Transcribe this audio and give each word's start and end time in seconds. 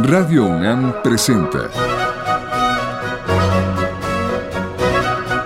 Radio 0.00 0.46
UNAM 0.46 1.02
presenta 1.02 1.68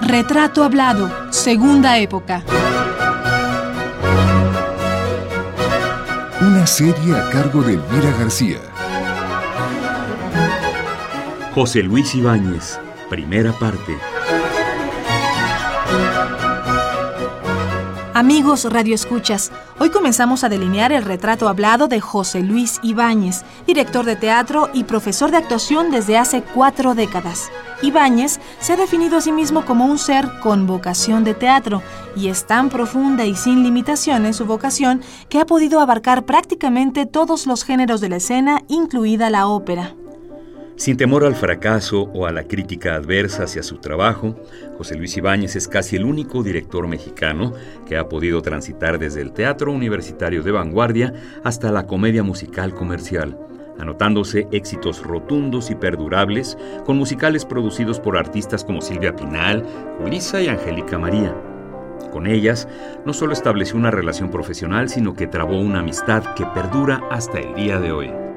Retrato 0.02 0.62
Hablado, 0.62 1.10
Segunda 1.30 1.96
Época. 1.96 2.42
Una 6.42 6.66
serie 6.66 7.16
a 7.16 7.30
cargo 7.30 7.62
de 7.62 7.74
Elvira 7.74 8.10
García. 8.18 8.58
José 11.54 11.82
Luis 11.82 12.14
Ibáñez, 12.14 12.78
primera 13.08 13.52
parte. 13.52 14.11
Amigos 18.14 18.70
radioescuchas, 18.70 19.50
hoy 19.78 19.88
comenzamos 19.88 20.44
a 20.44 20.50
delinear 20.50 20.92
el 20.92 21.02
retrato 21.02 21.48
hablado 21.48 21.88
de 21.88 21.98
José 21.98 22.42
Luis 22.42 22.78
Ibáñez, 22.82 23.42
director 23.66 24.04
de 24.04 24.16
teatro 24.16 24.68
y 24.74 24.84
profesor 24.84 25.30
de 25.30 25.38
actuación 25.38 25.90
desde 25.90 26.18
hace 26.18 26.42
cuatro 26.42 26.94
décadas. 26.94 27.50
Ibáñez 27.80 28.38
se 28.60 28.74
ha 28.74 28.76
definido 28.76 29.16
a 29.16 29.22
sí 29.22 29.32
mismo 29.32 29.64
como 29.64 29.86
un 29.86 29.96
ser 29.96 30.28
con 30.42 30.66
vocación 30.66 31.24
de 31.24 31.32
teatro 31.32 31.80
y 32.14 32.28
es 32.28 32.46
tan 32.46 32.68
profunda 32.68 33.24
y 33.24 33.34
sin 33.34 33.62
limitaciones 33.62 34.36
su 34.36 34.44
vocación 34.44 35.00
que 35.30 35.40
ha 35.40 35.46
podido 35.46 35.80
abarcar 35.80 36.24
prácticamente 36.26 37.06
todos 37.06 37.46
los 37.46 37.64
géneros 37.64 38.02
de 38.02 38.10
la 38.10 38.16
escena, 38.16 38.62
incluida 38.68 39.30
la 39.30 39.46
ópera. 39.46 39.94
Sin 40.76 40.96
temor 40.96 41.24
al 41.24 41.34
fracaso 41.34 42.10
o 42.14 42.26
a 42.26 42.32
la 42.32 42.44
crítica 42.44 42.94
adversa 42.94 43.44
hacia 43.44 43.62
su 43.62 43.76
trabajo, 43.76 44.34
José 44.78 44.96
Luis 44.96 45.16
Ibáñez 45.16 45.54
es 45.54 45.68
casi 45.68 45.96
el 45.96 46.04
único 46.04 46.42
director 46.42 46.88
mexicano 46.88 47.52
que 47.86 47.96
ha 47.96 48.08
podido 48.08 48.40
transitar 48.40 48.98
desde 48.98 49.20
el 49.20 49.32
teatro 49.32 49.70
universitario 49.70 50.42
de 50.42 50.50
vanguardia 50.50 51.12
hasta 51.44 51.70
la 51.70 51.86
comedia 51.86 52.22
musical 52.22 52.74
comercial, 52.74 53.38
anotándose 53.78 54.48
éxitos 54.50 55.02
rotundos 55.02 55.70
y 55.70 55.74
perdurables 55.74 56.56
con 56.86 56.96
musicales 56.96 57.44
producidos 57.44 58.00
por 58.00 58.16
artistas 58.16 58.64
como 58.64 58.80
Silvia 58.80 59.14
Pinal, 59.14 59.64
Julissa 59.98 60.40
y 60.40 60.48
Angélica 60.48 60.98
María. 60.98 61.36
Con 62.10 62.26
ellas, 62.26 62.66
no 63.04 63.12
solo 63.12 63.34
estableció 63.34 63.76
una 63.76 63.90
relación 63.90 64.30
profesional, 64.30 64.88
sino 64.88 65.14
que 65.14 65.26
trabó 65.26 65.60
una 65.60 65.80
amistad 65.80 66.34
que 66.34 66.46
perdura 66.46 67.02
hasta 67.10 67.38
el 67.38 67.54
día 67.54 67.78
de 67.78 67.92
hoy. 67.92 68.31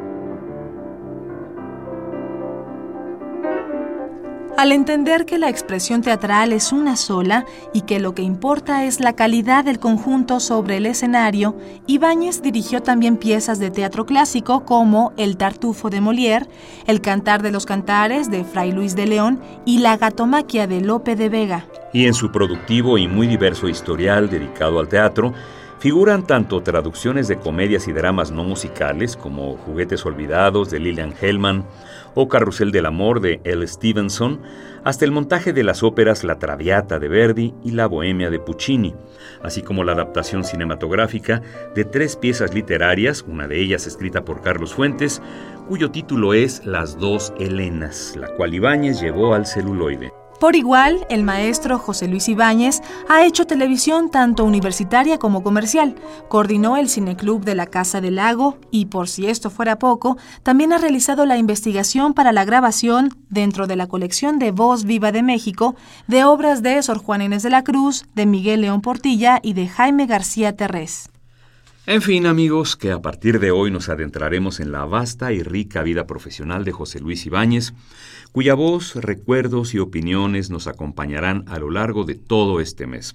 Al 4.57 4.71
entender 4.71 5.25
que 5.25 5.37
la 5.37 5.49
expresión 5.49 6.01
teatral 6.01 6.53
es 6.53 6.71
una 6.71 6.95
sola 6.95 7.45
y 7.73 7.81
que 7.81 7.99
lo 7.99 8.15
que 8.15 8.21
importa 8.21 8.85
es 8.85 9.01
la 9.01 9.11
calidad 9.11 9.65
del 9.65 9.79
conjunto 9.79 10.39
sobre 10.39 10.77
el 10.77 10.85
escenario, 10.85 11.57
Ibáñez 11.87 12.41
dirigió 12.41 12.81
también 12.81 13.17
piezas 13.17 13.59
de 13.59 13.69
teatro 13.69 14.05
clásico 14.05 14.63
como 14.63 15.11
El 15.17 15.35
Tartufo 15.35 15.89
de 15.89 15.99
Molière, 15.99 16.47
El 16.87 17.01
Cantar 17.01 17.41
de 17.41 17.51
los 17.51 17.65
Cantares 17.65 18.31
de 18.31 18.45
Fray 18.45 18.71
Luis 18.71 18.95
de 18.95 19.07
León 19.07 19.41
y 19.65 19.79
La 19.79 19.97
Gatomaquia 19.97 20.67
de 20.67 20.79
Lope 20.79 21.17
de 21.17 21.27
Vega. 21.27 21.65
Y 21.91 22.05
en 22.05 22.13
su 22.13 22.31
productivo 22.31 22.97
y 22.97 23.09
muy 23.09 23.27
diverso 23.27 23.67
historial 23.67 24.29
dedicado 24.29 24.79
al 24.79 24.87
teatro, 24.87 25.33
Figuran 25.79 26.25
tanto 26.25 26.63
traducciones 26.63 27.27
de 27.27 27.37
comedias 27.37 27.87
y 27.87 27.91
dramas 27.91 28.31
no 28.31 28.43
musicales 28.43 29.17
como 29.17 29.57
Juguetes 29.57 30.05
Olvidados 30.05 30.71
de 30.71 30.79
Lillian 30.79 31.13
Hellman 31.19 31.65
o 32.15 32.29
Carrusel 32.29 32.71
del 32.71 32.85
Amor 32.85 33.19
de 33.19 33.41
L. 33.43 33.67
Stevenson, 33.67 34.41
hasta 34.85 35.03
el 35.03 35.11
montaje 35.11 35.51
de 35.51 35.63
las 35.63 35.83
óperas 35.83 36.23
La 36.23 36.39
Traviata 36.39 36.97
de 36.97 37.09
Verdi 37.09 37.53
y 37.63 37.71
La 37.71 37.87
Bohemia 37.87 38.29
de 38.29 38.39
Puccini, 38.39 38.95
así 39.43 39.61
como 39.61 39.83
la 39.83 39.91
adaptación 39.91 40.45
cinematográfica 40.45 41.41
de 41.75 41.83
tres 41.83 42.15
piezas 42.15 42.53
literarias, 42.53 43.25
una 43.27 43.47
de 43.47 43.59
ellas 43.59 43.85
escrita 43.85 44.23
por 44.23 44.41
Carlos 44.41 44.73
Fuentes, 44.73 45.21
cuyo 45.67 45.91
título 45.91 46.33
es 46.33 46.65
Las 46.65 46.97
dos 46.97 47.33
Helenas, 47.37 48.15
la 48.15 48.29
cual 48.29 48.53
Ibáñez 48.53 49.01
llevó 49.01 49.33
al 49.33 49.45
celuloide. 49.45 50.13
Por 50.45 50.55
igual, 50.55 51.07
el 51.09 51.23
maestro 51.23 51.79
José 51.79 52.07
Luis 52.07 52.29
Ibáñez 52.29 52.81
ha 53.09 53.25
hecho 53.25 53.47
televisión 53.47 54.11
tanto 54.11 54.44
universitaria 54.44 55.17
como 55.17 55.41
comercial, 55.41 55.95
coordinó 56.29 56.78
el 56.78 56.88
Cineclub 56.88 57.44
de 57.44 57.56
la 57.56 57.66
Casa 57.66 58.00
del 58.00 58.17
Lago 58.17 58.59
y, 58.69 58.85
por 58.85 59.09
si 59.09 59.25
esto 59.25 59.50
fuera 59.50 59.79
poco, 59.79 60.17
también 60.44 60.72
ha 60.72 60.78
realizado 60.78 61.25
la 61.25 61.39
investigación 61.39 62.13
para 62.13 62.31
la 62.31 62.45
grabación, 62.45 63.09
dentro 63.31 63.66
de 63.66 63.75
la 63.75 63.88
colección 63.88 64.38
de 64.38 64.51
Voz 64.51 64.83
Viva 64.83 65.11
de 65.11 65.23
México, 65.23 65.73
de 66.06 66.25
obras 66.25 66.62
de 66.62 66.79
Sor 66.83 67.00
Juan 67.00 67.23
Inés 67.23 67.41
de 67.41 67.50
la 67.50 67.63
Cruz, 67.63 68.06
de 68.13 68.27
Miguel 68.27 68.62
León 68.62 68.81
Portilla 68.81 69.39
y 69.41 69.53
de 69.53 69.67
Jaime 69.67 70.06
García 70.06 70.56
Terrés. 70.56 71.09
En 71.88 72.01
fin, 72.01 72.25
amigos, 72.25 72.75
que 72.75 72.91
a 72.91 73.00
partir 73.00 73.40
de 73.40 73.51
hoy 73.51 73.69
nos 73.69 73.90
adentraremos 73.90 74.59
en 74.59 74.72
la 74.72 74.85
vasta 74.85 75.31
y 75.31 75.44
rica 75.44 75.84
vida 75.84 76.07
profesional 76.07 76.66
de 76.66 76.72
José 76.72 77.00
Luis 77.00 77.28
Ibáñez, 77.28 77.73
cuya 78.31 78.56
voz, 78.56 78.96
recuerdos 78.96 79.75
y 79.75 79.79
opiniones 79.79 80.50
nos 80.50 80.66
acompañarán 80.66 81.45
a 81.47 81.59
lo 81.59 81.69
largo 81.69 82.03
de 82.03 82.16
todo 82.16 82.59
este 82.59 82.88
mes. 82.88 83.13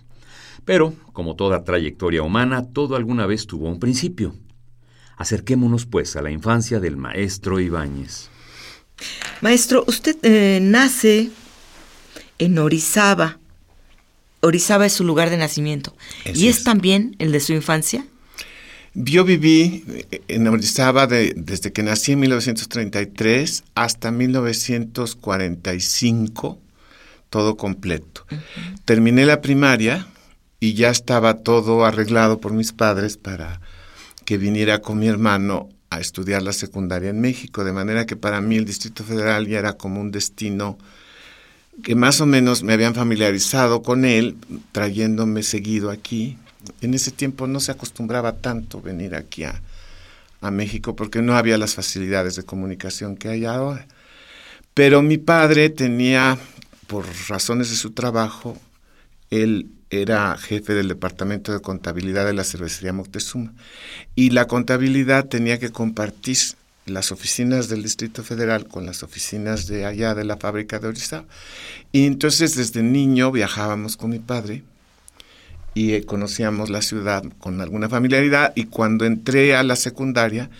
Pero, 0.65 0.95
como 1.13 1.35
toda 1.35 1.65
trayectoria 1.65 2.23
humana, 2.23 2.65
todo 2.73 2.95
alguna 2.95 3.27
vez 3.27 3.49
tuvo 3.49 3.69
un 3.69 3.81
principio. 3.81 4.37
Acerquémonos, 5.17 5.87
pues, 5.87 6.15
a 6.15 6.23
la 6.23 6.31
infancia 6.31 6.79
del 6.79 6.97
maestro 6.97 7.59
Ibáñez. 7.59 8.29
Maestro, 9.41 9.83
usted 9.89 10.17
eh, 10.23 10.61
nace 10.63 11.31
en 12.39 12.57
Orizaba. 12.57 13.41
Orizaba 14.43 14.87
es 14.87 14.93
su 14.93 15.03
lugar 15.03 15.29
de 15.29 15.39
nacimiento. 15.39 15.97
¿Y 16.25 16.47
es 16.47 16.63
también 16.63 17.17
el 17.19 17.33
de 17.33 17.41
su 17.41 17.53
infancia? 17.53 18.07
Yo 18.95 19.25
viví 19.25 19.85
en 20.27 20.49
Orizaba 20.49 21.07
desde 21.07 21.73
que 21.73 21.85
nací 21.85 22.11
en 22.13 22.21
1933 22.21 23.65
hasta 23.77 24.11
1945, 24.11 26.59
todo 27.31 27.57
completo. 27.57 28.27
Terminé 28.85 29.25
la 29.27 29.41
primaria 29.41 30.09
y 30.59 30.75
ya 30.75 30.91
estaba 30.91 31.39
todo 31.39 31.85
arreglado 31.85 32.41
por 32.41 32.53
mis 32.53 32.73
padres 32.73 33.17
para 33.17 33.61
que 34.25 34.39
viniera 34.39 34.81
con 34.81 34.99
mi 34.99 35.07
hermano 35.07 35.69
a 35.91 36.01
estudiar 36.01 36.43
la 36.43 36.53
secundaria 36.53 37.11
en 37.11 37.21
México, 37.21 37.63
de 37.63 37.73
manera 37.73 38.07
que 38.07 38.17
para 38.17 38.41
mí 38.41 38.57
el 38.57 38.65
Distrito 38.65 39.05
Federal 39.05 39.47
ya 39.47 39.61
era 39.61 39.75
como 39.75 40.01
un 40.01 40.11
destino 40.11 40.79
que 41.85 41.95
más 41.95 42.21
o 42.21 42.27
menos 42.27 42.65
me 42.65 42.73
habían 42.73 42.97
familiarizado 42.97 43.83
con 43.83 44.05
él, 44.05 44.37
trayéndome 44.73 45.45
seguido 45.45 45.91
aquí 45.91 46.37
en 46.81 46.95
ese 46.95 47.11
tiempo 47.11 47.47
no 47.47 47.61
se 47.61 47.73
acostumbraba 47.73 48.37
tanto 48.37 48.81
venir 48.81 49.15
aquí 49.15 49.45
a, 49.45 49.61
México 50.51 50.97
porque 50.97 51.21
no 51.21 51.37
había 51.37 51.59
las 51.59 51.75
facilidades 51.75 52.35
de 52.35 52.45
comunicación 52.45 53.15
que 53.15 53.29
hay 53.29 53.45
ahora. 53.45 53.87
Pero 54.73 55.03
mi 55.03 55.19
padre 55.19 55.69
tenía, 55.69 56.39
por 56.87 57.05
razones 57.29 57.69
de 57.69 57.77
su 57.77 57.91
trabajo, 57.91 58.57
él 59.29 59.71
era 59.91 60.35
jefe 60.39 60.73
del 60.73 60.89
departamento 60.89 61.53
de 61.53 61.61
contabilidad 61.61 62.25
de 62.25 62.33
la 62.33 62.45
cervecería 62.45 62.95
Moctezuma 62.95 63.53
y 64.15 64.31
la 64.31 64.47
contabilidad 64.47 65.27
tenía 65.27 65.59
que 65.59 65.73
compartir 65.73 66.39
las 66.87 67.13
oficinas 67.13 67.69
del 67.69 67.83
Distrito 67.83 68.23
Federal 68.23 68.67
con 68.67 68.87
las 68.87 69.03
oficinas 69.03 69.67
de 69.67 69.85
allá 69.85 70.15
de 70.15 70.25
la 70.25 70.39
fábrica 70.39 70.79
de 70.79 70.89
Orizaba. 70.89 71.27
Y 71.93 72.07
entonces 72.07 72.57
desde 72.57 72.83
niño 72.83 73.31
viajábamos 73.31 73.99
con 73.99 74.09
mi 74.09 74.21
padre 74.21 74.63
y 75.75 75.93
eh, 75.93 76.05
conocíamos 76.05 76.71
la 76.71 76.83
ciudad 76.83 77.25
con 77.39 77.61
alguna 77.61 77.89
familiaridad 77.89 78.53
y 78.55 78.65
cuando 78.65 79.05
entré 79.05 79.55
a 79.55 79.63
la 79.63 79.77
secundaria 79.77 80.51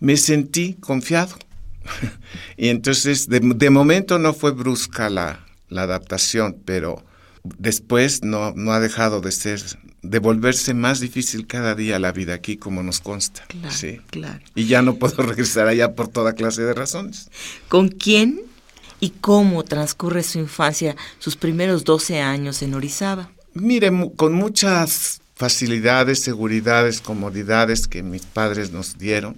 me 0.00 0.16
sentí 0.16 0.74
confiado. 0.74 1.36
y 2.56 2.68
entonces 2.68 3.28
de, 3.28 3.70
momento 3.70 4.18
no 4.18 4.32
fue 4.32 4.52
brusca 4.52 5.10
la, 5.10 5.44
la 5.68 5.82
adaptación, 5.82 6.56
pero 6.64 7.04
después 7.42 8.22
no, 8.22 8.52
no, 8.56 8.72
ha 8.72 8.80
dejado 8.80 9.20
de 9.20 9.32
ser, 9.32 9.60
de 10.02 10.18
volverse 10.18 10.72
más 10.72 11.00
difícil 11.00 11.46
cada 11.46 11.74
día 11.74 11.98
la 11.98 12.12
vida 12.12 12.34
aquí, 12.34 12.56
como 12.56 12.82
nos 12.82 13.00
consta. 13.00 13.44
sí. 13.68 14.00
claro. 14.10 14.40
Y 14.54 14.66
ya 14.66 14.80
no 14.82 14.96
puedo 14.96 15.22
regresar 15.22 15.68
allá 15.68 15.94
por 15.94 16.08
toda 16.08 16.32
clase 16.32 16.62
de 16.62 16.72
razones. 16.72 17.30
¿Con 17.68 17.88
quién 17.88 18.40
y 18.98 19.10
cómo 19.10 19.62
transcurre 19.64 20.22
su 20.22 20.38
infancia, 20.38 20.96
sus 21.18 21.36
primeros 21.36 21.84
12 21.84 22.20
años 22.22 22.62
en 22.62 22.74
Orizaba? 22.74 23.30
Mire, 23.54 23.92
con 24.16 24.32
muchas 24.32 25.20
facilidades, 25.36 26.18
seguridades, 26.18 27.00
comodidades 27.00 27.86
que 27.86 28.02
mis 28.02 28.26
padres 28.26 28.72
nos 28.72 28.98
dieron 28.98 29.36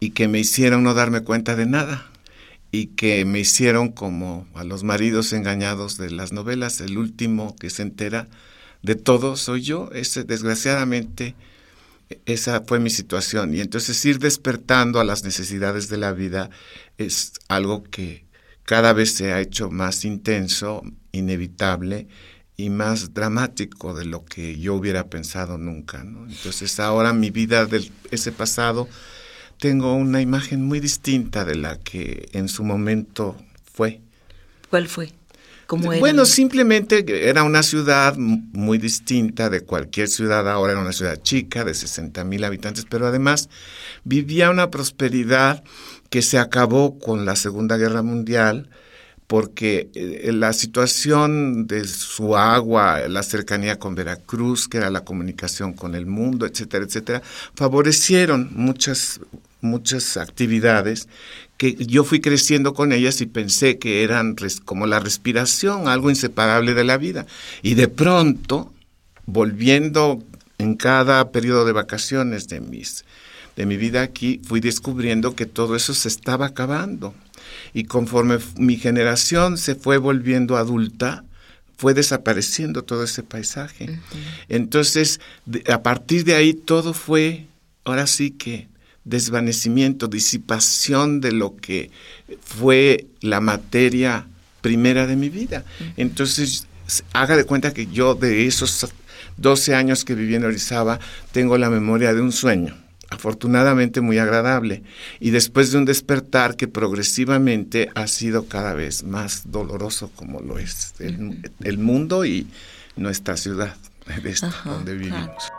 y 0.00 0.10
que 0.10 0.26
me 0.26 0.40
hicieron 0.40 0.82
no 0.82 0.94
darme 0.94 1.20
cuenta 1.20 1.54
de 1.54 1.64
nada 1.64 2.10
y 2.72 2.86
que 2.88 3.24
me 3.24 3.38
hicieron 3.38 3.92
como 3.92 4.48
a 4.54 4.64
los 4.64 4.82
maridos 4.82 5.32
engañados 5.32 5.96
de 5.96 6.10
las 6.10 6.32
novelas, 6.32 6.80
el 6.80 6.98
último 6.98 7.54
que 7.54 7.70
se 7.70 7.82
entera 7.82 8.26
de 8.82 8.96
todo 8.96 9.36
soy 9.36 9.62
yo. 9.62 9.90
Ese, 9.92 10.24
desgraciadamente, 10.24 11.36
esa 12.26 12.62
fue 12.66 12.80
mi 12.80 12.90
situación. 12.90 13.54
Y 13.54 13.60
entonces 13.60 14.04
ir 14.04 14.18
despertando 14.18 14.98
a 14.98 15.04
las 15.04 15.22
necesidades 15.22 15.88
de 15.88 15.98
la 15.98 16.12
vida 16.12 16.50
es 16.98 17.34
algo 17.46 17.84
que 17.84 18.24
cada 18.64 18.92
vez 18.92 19.14
se 19.14 19.32
ha 19.32 19.40
hecho 19.40 19.70
más 19.70 20.04
intenso, 20.04 20.82
inevitable 21.12 22.08
y 22.56 22.70
más 22.70 23.14
dramático 23.14 23.94
de 23.94 24.04
lo 24.04 24.24
que 24.24 24.58
yo 24.58 24.74
hubiera 24.74 25.06
pensado 25.06 25.58
nunca. 25.58 26.04
¿no? 26.04 26.28
Entonces 26.28 26.78
ahora 26.80 27.12
mi 27.12 27.30
vida 27.30 27.66
de 27.66 27.90
ese 28.10 28.32
pasado 28.32 28.88
tengo 29.58 29.94
una 29.94 30.20
imagen 30.20 30.64
muy 30.64 30.80
distinta 30.80 31.44
de 31.44 31.56
la 31.56 31.78
que 31.78 32.28
en 32.32 32.48
su 32.48 32.64
momento 32.64 33.36
fue. 33.72 34.00
¿Cuál 34.70 34.88
fue? 34.88 35.12
¿Cómo 35.66 35.92
era? 35.92 36.00
Bueno, 36.00 36.26
simplemente 36.26 37.04
era 37.28 37.42
una 37.42 37.62
ciudad 37.62 38.16
muy 38.16 38.78
distinta 38.78 39.48
de 39.48 39.62
cualquier 39.62 40.08
ciudad 40.08 40.48
ahora, 40.48 40.72
era 40.72 40.82
una 40.82 40.92
ciudad 40.92 41.16
chica 41.22 41.64
de 41.64 41.74
60 41.74 42.22
mil 42.24 42.44
habitantes, 42.44 42.86
pero 42.88 43.06
además 43.06 43.48
vivía 44.04 44.50
una 44.50 44.70
prosperidad 44.70 45.64
que 46.10 46.22
se 46.22 46.38
acabó 46.38 46.98
con 46.98 47.24
la 47.24 47.34
Segunda 47.34 47.76
Guerra 47.76 48.02
Mundial, 48.02 48.68
porque 49.26 49.88
eh, 49.94 50.30
la 50.32 50.52
situación 50.52 51.66
de 51.66 51.84
su 51.84 52.36
agua, 52.36 53.08
la 53.08 53.22
cercanía 53.22 53.78
con 53.78 53.94
Veracruz, 53.94 54.68
que 54.68 54.78
era 54.78 54.90
la 54.90 55.04
comunicación 55.04 55.72
con 55.72 55.94
el 55.94 56.06
mundo, 56.06 56.46
etcétera, 56.46 56.84
etcétera, 56.84 57.22
favorecieron 57.54 58.50
muchas 58.52 59.20
muchas 59.60 60.18
actividades 60.18 61.08
que 61.56 61.74
yo 61.74 62.04
fui 62.04 62.20
creciendo 62.20 62.74
con 62.74 62.92
ellas 62.92 63.20
y 63.22 63.26
pensé 63.26 63.78
que 63.78 64.02
eran 64.02 64.36
como 64.64 64.86
la 64.86 65.00
respiración, 65.00 65.88
algo 65.88 66.10
inseparable 66.10 66.74
de 66.74 66.84
la 66.84 66.98
vida. 66.98 67.26
Y 67.62 67.74
de 67.74 67.88
pronto, 67.88 68.72
volviendo 69.24 70.22
en 70.58 70.74
cada 70.74 71.30
periodo 71.30 71.64
de 71.64 71.72
vacaciones 71.72 72.48
de 72.48 72.60
mis 72.60 73.04
de 73.56 73.66
mi 73.66 73.76
vida 73.76 74.02
aquí, 74.02 74.40
fui 74.44 74.60
descubriendo 74.60 75.36
que 75.36 75.46
todo 75.46 75.76
eso 75.76 75.94
se 75.94 76.08
estaba 76.08 76.46
acabando. 76.46 77.14
Y 77.74 77.84
conforme 77.84 78.38
mi 78.56 78.76
generación 78.76 79.58
se 79.58 79.74
fue 79.74 79.98
volviendo 79.98 80.56
adulta, 80.56 81.24
fue 81.76 81.92
desapareciendo 81.92 82.82
todo 82.82 83.04
ese 83.04 83.22
paisaje. 83.22 84.00
Entonces, 84.48 85.20
a 85.68 85.82
partir 85.82 86.24
de 86.24 86.34
ahí 86.34 86.54
todo 86.54 86.94
fue, 86.94 87.46
ahora 87.84 88.06
sí 88.06 88.30
que 88.30 88.68
desvanecimiento, 89.04 90.06
disipación 90.06 91.20
de 91.20 91.32
lo 91.32 91.56
que 91.56 91.90
fue 92.40 93.06
la 93.20 93.40
materia 93.40 94.26
primera 94.60 95.06
de 95.06 95.16
mi 95.16 95.28
vida. 95.28 95.64
Entonces, 95.96 96.66
haga 97.12 97.36
de 97.36 97.44
cuenta 97.44 97.74
que 97.74 97.86
yo 97.86 98.14
de 98.14 98.46
esos 98.46 98.86
12 99.36 99.74
años 99.74 100.04
que 100.04 100.14
viví 100.14 100.34
en 100.34 100.44
Orizaba 100.44 101.00
tengo 101.32 101.58
la 101.58 101.70
memoria 101.70 102.14
de 102.14 102.20
un 102.20 102.32
sueño, 102.32 102.76
afortunadamente 103.10 104.00
muy 104.00 104.18
agradable, 104.18 104.82
y 105.20 105.30
después 105.30 105.72
de 105.72 105.78
un 105.78 105.84
despertar 105.84 106.56
que 106.56 106.68
progresivamente 106.68 107.90
ha 107.94 108.06
sido 108.06 108.46
cada 108.46 108.74
vez 108.74 109.04
más 109.04 109.50
doloroso 109.50 110.10
como 110.14 110.40
lo 110.40 110.58
es 110.58 110.94
el, 110.98 111.78
mundo 111.78 112.24
y 112.24 112.46
nuestra 112.96 113.36
ciudad, 113.36 113.76
de 114.06 114.34
donde 114.64 114.94
vivimos. 114.94 115.52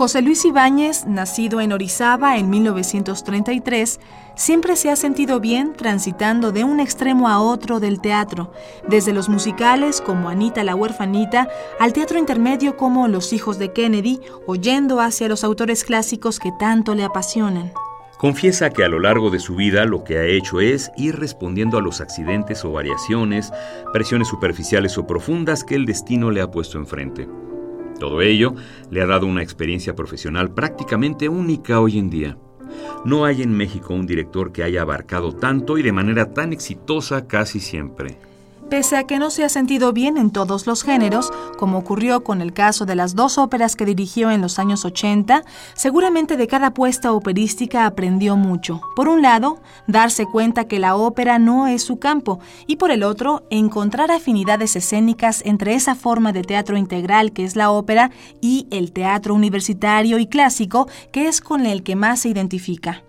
José 0.00 0.22
Luis 0.22 0.46
Ibáñez, 0.46 1.04
nacido 1.04 1.60
en 1.60 1.72
Orizaba 1.72 2.38
en 2.38 2.48
1933, 2.48 4.00
siempre 4.34 4.74
se 4.76 4.88
ha 4.88 4.96
sentido 4.96 5.40
bien 5.40 5.74
transitando 5.74 6.52
de 6.52 6.64
un 6.64 6.80
extremo 6.80 7.28
a 7.28 7.38
otro 7.38 7.80
del 7.80 8.00
teatro, 8.00 8.50
desde 8.88 9.12
los 9.12 9.28
musicales 9.28 10.00
como 10.00 10.30
Anita 10.30 10.64
la 10.64 10.74
huerfanita 10.74 11.50
al 11.78 11.92
teatro 11.92 12.18
intermedio 12.18 12.78
como 12.78 13.08
Los 13.08 13.34
hijos 13.34 13.58
de 13.58 13.74
Kennedy, 13.74 14.20
oyendo 14.46 15.02
hacia 15.02 15.28
los 15.28 15.44
autores 15.44 15.84
clásicos 15.84 16.38
que 16.38 16.50
tanto 16.58 16.94
le 16.94 17.04
apasionan. 17.04 17.70
Confiesa 18.16 18.70
que 18.70 18.84
a 18.84 18.88
lo 18.88 19.00
largo 19.00 19.28
de 19.28 19.38
su 19.38 19.54
vida 19.54 19.84
lo 19.84 20.02
que 20.02 20.16
ha 20.16 20.24
hecho 20.24 20.60
es 20.60 20.90
ir 20.96 21.16
respondiendo 21.16 21.76
a 21.76 21.82
los 21.82 22.00
accidentes 22.00 22.64
o 22.64 22.72
variaciones, 22.72 23.52
presiones 23.92 24.28
superficiales 24.28 24.96
o 24.96 25.06
profundas 25.06 25.62
que 25.62 25.74
el 25.74 25.84
destino 25.84 26.30
le 26.30 26.40
ha 26.40 26.50
puesto 26.50 26.78
enfrente. 26.78 27.28
Todo 28.00 28.22
ello 28.22 28.54
le 28.90 29.02
ha 29.02 29.06
dado 29.06 29.26
una 29.26 29.42
experiencia 29.42 29.94
profesional 29.94 30.52
prácticamente 30.52 31.28
única 31.28 31.80
hoy 31.80 31.98
en 31.98 32.08
día. 32.08 32.38
No 33.04 33.26
hay 33.26 33.42
en 33.42 33.54
México 33.54 33.94
un 33.94 34.06
director 34.06 34.52
que 34.52 34.62
haya 34.62 34.82
abarcado 34.82 35.32
tanto 35.32 35.76
y 35.76 35.82
de 35.82 35.92
manera 35.92 36.32
tan 36.32 36.52
exitosa 36.52 37.28
casi 37.28 37.60
siempre. 37.60 38.18
Pese 38.70 38.96
a 38.96 39.02
que 39.02 39.18
no 39.18 39.30
se 39.30 39.42
ha 39.42 39.48
sentido 39.48 39.92
bien 39.92 40.16
en 40.16 40.30
todos 40.30 40.68
los 40.68 40.84
géneros, 40.84 41.32
como 41.58 41.78
ocurrió 41.78 42.22
con 42.22 42.40
el 42.40 42.52
caso 42.52 42.86
de 42.86 42.94
las 42.94 43.16
dos 43.16 43.36
óperas 43.36 43.74
que 43.74 43.84
dirigió 43.84 44.30
en 44.30 44.40
los 44.40 44.60
años 44.60 44.84
80, 44.84 45.42
seguramente 45.74 46.36
de 46.36 46.46
cada 46.46 46.72
puesta 46.72 47.12
operística 47.12 47.84
aprendió 47.84 48.36
mucho. 48.36 48.80
Por 48.94 49.08
un 49.08 49.22
lado, 49.22 49.60
darse 49.88 50.24
cuenta 50.24 50.68
que 50.68 50.78
la 50.78 50.94
ópera 50.94 51.40
no 51.40 51.66
es 51.66 51.82
su 51.82 51.98
campo, 51.98 52.38
y 52.68 52.76
por 52.76 52.92
el 52.92 53.02
otro, 53.02 53.42
encontrar 53.50 54.12
afinidades 54.12 54.76
escénicas 54.76 55.42
entre 55.44 55.74
esa 55.74 55.96
forma 55.96 56.32
de 56.32 56.42
teatro 56.42 56.76
integral 56.76 57.32
que 57.32 57.42
es 57.42 57.56
la 57.56 57.72
ópera 57.72 58.12
y 58.40 58.68
el 58.70 58.92
teatro 58.92 59.34
universitario 59.34 60.20
y 60.20 60.28
clásico 60.28 60.88
que 61.12 61.26
es 61.26 61.40
con 61.40 61.66
el 61.66 61.82
que 61.82 61.96
más 61.96 62.20
se 62.20 62.28
identifica. 62.28 63.02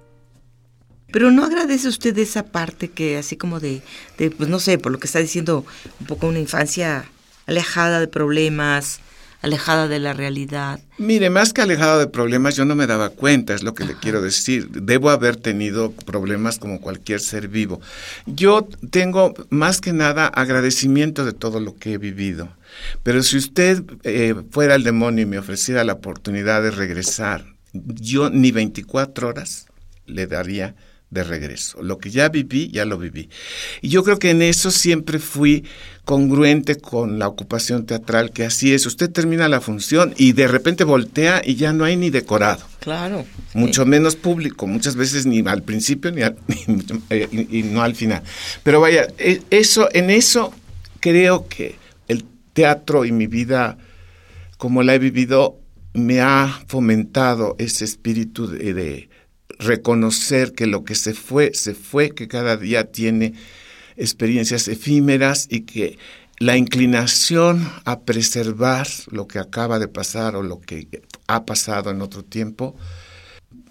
Pero 1.12 1.31
no 1.31 1.44
agradece 1.44 1.88
usted 1.88 2.18
esa 2.18 2.46
parte 2.46 2.90
que 2.90 3.18
así 3.18 3.36
como 3.36 3.60
de, 3.60 3.81
de, 4.18 4.31
pues 4.31 4.50
no 4.50 4.60
sé, 4.60 4.78
por 4.78 4.92
lo 4.92 5.00
que 5.00 5.08
está 5.08 5.19
diciendo, 5.19 5.66
un 6.00 6.08
poco 6.08 6.28
una 6.28 6.40
infancia 6.40 7.06
alejada 7.46 8.00
de 8.00 8.08
problemas, 8.08 9.02
alejada 9.42 9.88
de 9.88 10.00
la 10.00 10.13
realidad. 10.13 10.80
Mire, 10.98 11.30
más 11.30 11.54
que 11.54 11.62
alejada 11.62 11.98
de 11.98 12.08
problemas, 12.08 12.56
yo 12.56 12.66
no 12.66 12.75
me 12.75 12.88
daba 12.88 13.10
cuenta, 13.10 13.54
es 13.54 13.63
lo 13.63 13.74
que 13.74 13.86
le 13.86 13.96
quiero 13.96 14.22
decir. 14.22 14.69
Debo 14.69 15.10
haber 15.10 15.36
tenido 15.36 15.92
problemas 15.92 16.60
como 16.60 16.80
cualquier 16.80 17.19
ser 17.19 17.48
vivo. 17.48 17.81
Yo 18.25 18.68
tengo 18.92 19.34
más 19.50 19.81
que 19.81 19.94
nada 19.94 20.28
agradecimiento 20.28 21.25
de 21.25 21.34
todo 21.34 21.60
lo 21.60 21.75
que 21.75 21.94
he 21.94 21.98
vivido. 21.98 22.50
Pero 23.04 23.24
si 23.24 23.38
usted 23.38 23.84
eh, 24.04 24.36
fuera 24.52 24.75
el 24.75 24.84
demonio 24.84 25.24
y 25.24 25.28
me 25.28 25.40
ofreciera 25.40 25.84
la 25.84 25.94
oportunidad 25.94 26.62
de 26.62 26.72
regresar, 26.72 27.46
yo 27.74 28.30
ni 28.30 28.52
24 28.52 29.28
horas 29.28 29.66
le 30.06 30.28
daría 30.28 30.75
de 31.12 31.25
regreso. 31.25 31.84
Lo 31.84 31.98
que 31.98 32.10
ya 32.10 32.30
viví, 32.30 32.69
ya 32.72 32.86
lo 32.86 32.98
viví. 32.98 33.30
Y 33.81 33.90
yo 33.90 34.04
creo 34.04 34.18
que 34.18 34.31
en 34.31 34.42
eso 34.42 34.72
siempre 34.72 35.19
fui 35.19 35.66
congruente 36.06 36.78
con 36.78 37.19
la 37.19 37.28
ocupación 37.28 37.86
teatral, 37.86 38.31
que 38.31 38.46
así 38.46 38.74
es. 38.74 38.86
Usted 38.86 39.12
termina 39.12 39.50
la 39.50 39.60
función 39.60 40.13
y 40.18 40.31
de 40.31 40.48
repente 40.48 40.86
voltea 40.86 41.42
y 41.46 41.56
ya 41.56 41.74
no 41.74 41.84
hay 41.84 41.98
ni 41.98 42.10
decorado. 42.10 42.66
Claro. 42.80 43.25
Mucho 43.54 43.86
menos 43.86 44.16
público, 44.16 44.66
muchas 44.68 44.96
veces 44.96 45.25
ni 45.25 45.42
al 45.46 45.63
principio 45.63 46.12
ni, 46.12 46.22
eh, 47.10 47.48
y 47.52 47.63
no 47.63 47.84
al 47.84 47.94
final. 47.94 48.24
Pero 48.63 48.80
vaya, 48.80 49.08
e, 49.18 49.42
eso, 49.52 49.90
en 49.94 50.10
eso 50.10 50.54
creo 51.02 51.48
que 51.50 51.75
el 52.08 52.24
teatro 52.54 53.04
y 53.04 53.12
mi 53.12 53.28
vida, 53.28 53.77
como 54.58 54.82
la 54.82 54.96
he 54.96 55.00
vivido, 55.00 55.60
me 55.94 56.22
ha 56.22 56.63
fomentado 56.68 57.58
ese 57.60 57.84
espíritu 57.84 58.48
de 58.48 59.10
reconocer 59.62 60.53
que 60.53 60.65
lo 60.65 60.84
que 60.84 60.96
se 60.96 61.13
fue, 61.13 61.53
se 61.53 61.74
fue, 61.75 62.12
que 62.12 62.27
cada 62.27 62.58
día 62.58 62.91
tiene 62.91 63.34
experiencias 63.96 64.68
efímeras 64.68 65.48
y 65.50 65.62
que 65.62 65.98
la 66.39 66.58
inclinación 66.58 67.72
a 67.86 68.00
preservar 68.00 68.88
lo 69.12 69.27
que 69.27 69.38
acaba 69.39 69.77
de 69.77 69.88
pasar 69.88 70.36
o 70.36 70.41
lo 70.41 70.60
que 70.60 71.03
ha 71.27 71.46
pasado 71.46 71.91
en 71.91 72.01
otro 72.01 72.24
tiempo 72.24 72.75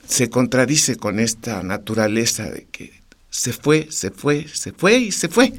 se 0.07 0.31
contradice 0.31 0.97
con 0.97 1.19
esta 1.19 1.63
naturaleza 1.63 2.49
de 2.49 2.67
que 2.71 2.93
se 3.29 3.53
fue, 3.53 3.89
se 3.91 4.11
fue, 4.11 4.47
se 4.49 4.73
fue 4.73 4.99
y 4.99 5.13
se 5.13 5.29
fue. 5.29 5.53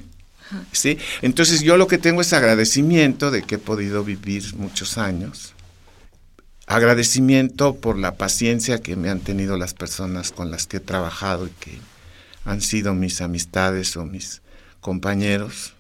¿Sí? 0.74 0.98
Entonces 1.22 1.62
yo 1.62 1.78
lo 1.78 1.88
que 1.88 1.98
tengo 1.98 2.22
es 2.22 2.34
agradecimiento 2.34 3.32
de 3.32 3.44
que 3.44 3.56
he 3.56 3.60
podido 3.60 4.04
vivir 4.04 4.56
muchos 4.56 4.98
años 4.98 5.54
agradecimiento 6.72 7.76
por 7.76 7.98
la 7.98 8.16
paciencia 8.16 8.82
que 8.82 8.96
me 8.96 9.10
han 9.10 9.20
tenido 9.20 9.58
las 9.58 9.74
personas 9.74 10.32
con 10.32 10.52
las 10.52 10.68
que 10.68 10.78
he 10.78 10.80
trabajado 10.80 11.48
y 11.48 11.50
que 11.50 11.80
han 12.46 12.62
sido 12.62 12.94
mis 12.94 13.22
amistades 13.22 13.98
o 13.98 14.06
mis 14.06 14.42
compañeros. 14.80 15.74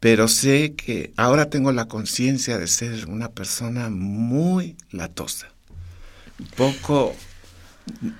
Pero 0.00 0.28
sé 0.28 0.74
que 0.74 1.12
ahora 1.16 1.50
tengo 1.50 1.70
la 1.72 1.86
conciencia 1.86 2.58
de 2.58 2.66
ser 2.66 3.08
una 3.08 3.30
persona 3.30 3.90
muy 3.90 4.76
latosa. 4.90 5.48
Poco, 6.56 7.14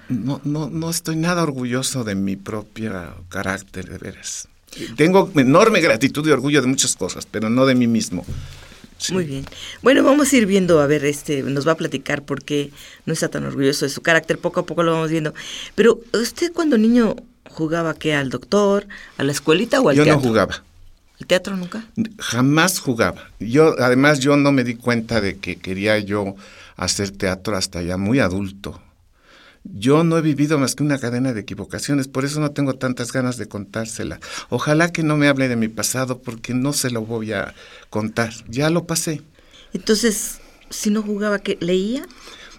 no, 0.08 0.40
no, 0.44 0.68
no 0.70 0.90
estoy 0.90 1.16
nada 1.16 1.42
orgulloso 1.42 2.04
de 2.04 2.14
mi 2.14 2.36
propio 2.36 3.24
carácter, 3.28 3.88
de 3.88 3.98
veras. 3.98 4.48
Tengo 4.96 5.30
enorme 5.36 5.80
gratitud 5.80 6.26
y 6.26 6.30
orgullo 6.30 6.60
de 6.60 6.66
muchas 6.66 6.96
cosas, 6.96 7.26
pero 7.26 7.48
no 7.48 7.64
de 7.64 7.74
mí 7.74 7.86
mismo. 7.86 8.24
Muy 9.12 9.24
bien. 9.24 9.44
Bueno, 9.82 10.02
vamos 10.02 10.32
a 10.32 10.36
ir 10.36 10.46
viendo, 10.46 10.80
a 10.80 10.86
ver, 10.86 11.04
este, 11.04 11.42
nos 11.42 11.66
va 11.66 11.72
a 11.72 11.76
platicar 11.76 12.22
por 12.22 12.42
qué 12.42 12.70
no 13.06 13.12
está 13.12 13.28
tan 13.28 13.44
orgulloso 13.44 13.84
de 13.84 13.90
su 13.90 14.02
carácter, 14.02 14.38
poco 14.38 14.60
a 14.60 14.66
poco 14.66 14.82
lo 14.82 14.92
vamos 14.92 15.10
viendo. 15.10 15.34
Pero 15.74 16.00
usted 16.12 16.52
cuando 16.52 16.78
niño 16.78 17.16
jugaba 17.48 17.94
qué, 17.94 18.14
al 18.14 18.30
doctor, 18.30 18.86
a 19.16 19.24
la 19.24 19.32
escuelita 19.32 19.80
o 19.80 19.88
al 19.88 19.96
teatro? 19.96 20.14
Yo 20.14 20.20
no 20.20 20.26
jugaba. 20.26 20.64
¿El 21.20 21.26
teatro 21.26 21.56
nunca? 21.56 21.84
Jamás 22.18 22.80
jugaba. 22.80 23.30
Yo, 23.38 23.76
además, 23.78 24.18
yo 24.20 24.36
no 24.36 24.52
me 24.52 24.64
di 24.64 24.74
cuenta 24.74 25.20
de 25.20 25.36
que 25.36 25.56
quería 25.56 25.98
yo 25.98 26.34
hacer 26.76 27.10
teatro 27.10 27.56
hasta 27.56 27.82
ya 27.82 27.96
muy 27.96 28.18
adulto. 28.18 28.80
Yo 29.64 30.04
no 30.04 30.18
he 30.18 30.22
vivido 30.22 30.58
más 30.58 30.74
que 30.74 30.82
una 30.82 30.98
cadena 30.98 31.32
de 31.32 31.40
equivocaciones, 31.40 32.06
por 32.06 32.26
eso 32.26 32.38
no 32.38 32.50
tengo 32.50 32.74
tantas 32.74 33.12
ganas 33.12 33.38
de 33.38 33.48
contársela. 33.48 34.20
Ojalá 34.50 34.92
que 34.92 35.02
no 35.02 35.16
me 35.16 35.26
hable 35.26 35.48
de 35.48 35.56
mi 35.56 35.68
pasado 35.68 36.20
porque 36.20 36.52
no 36.52 36.74
se 36.74 36.90
lo 36.90 37.00
voy 37.02 37.32
a 37.32 37.54
contar. 37.88 38.32
Ya 38.48 38.68
lo 38.68 38.84
pasé. 38.84 39.22
Entonces, 39.72 40.40
si 40.68 40.90
no 40.90 41.02
jugaba, 41.02 41.38
¿qué? 41.38 41.56
¿Leía? 41.60 42.06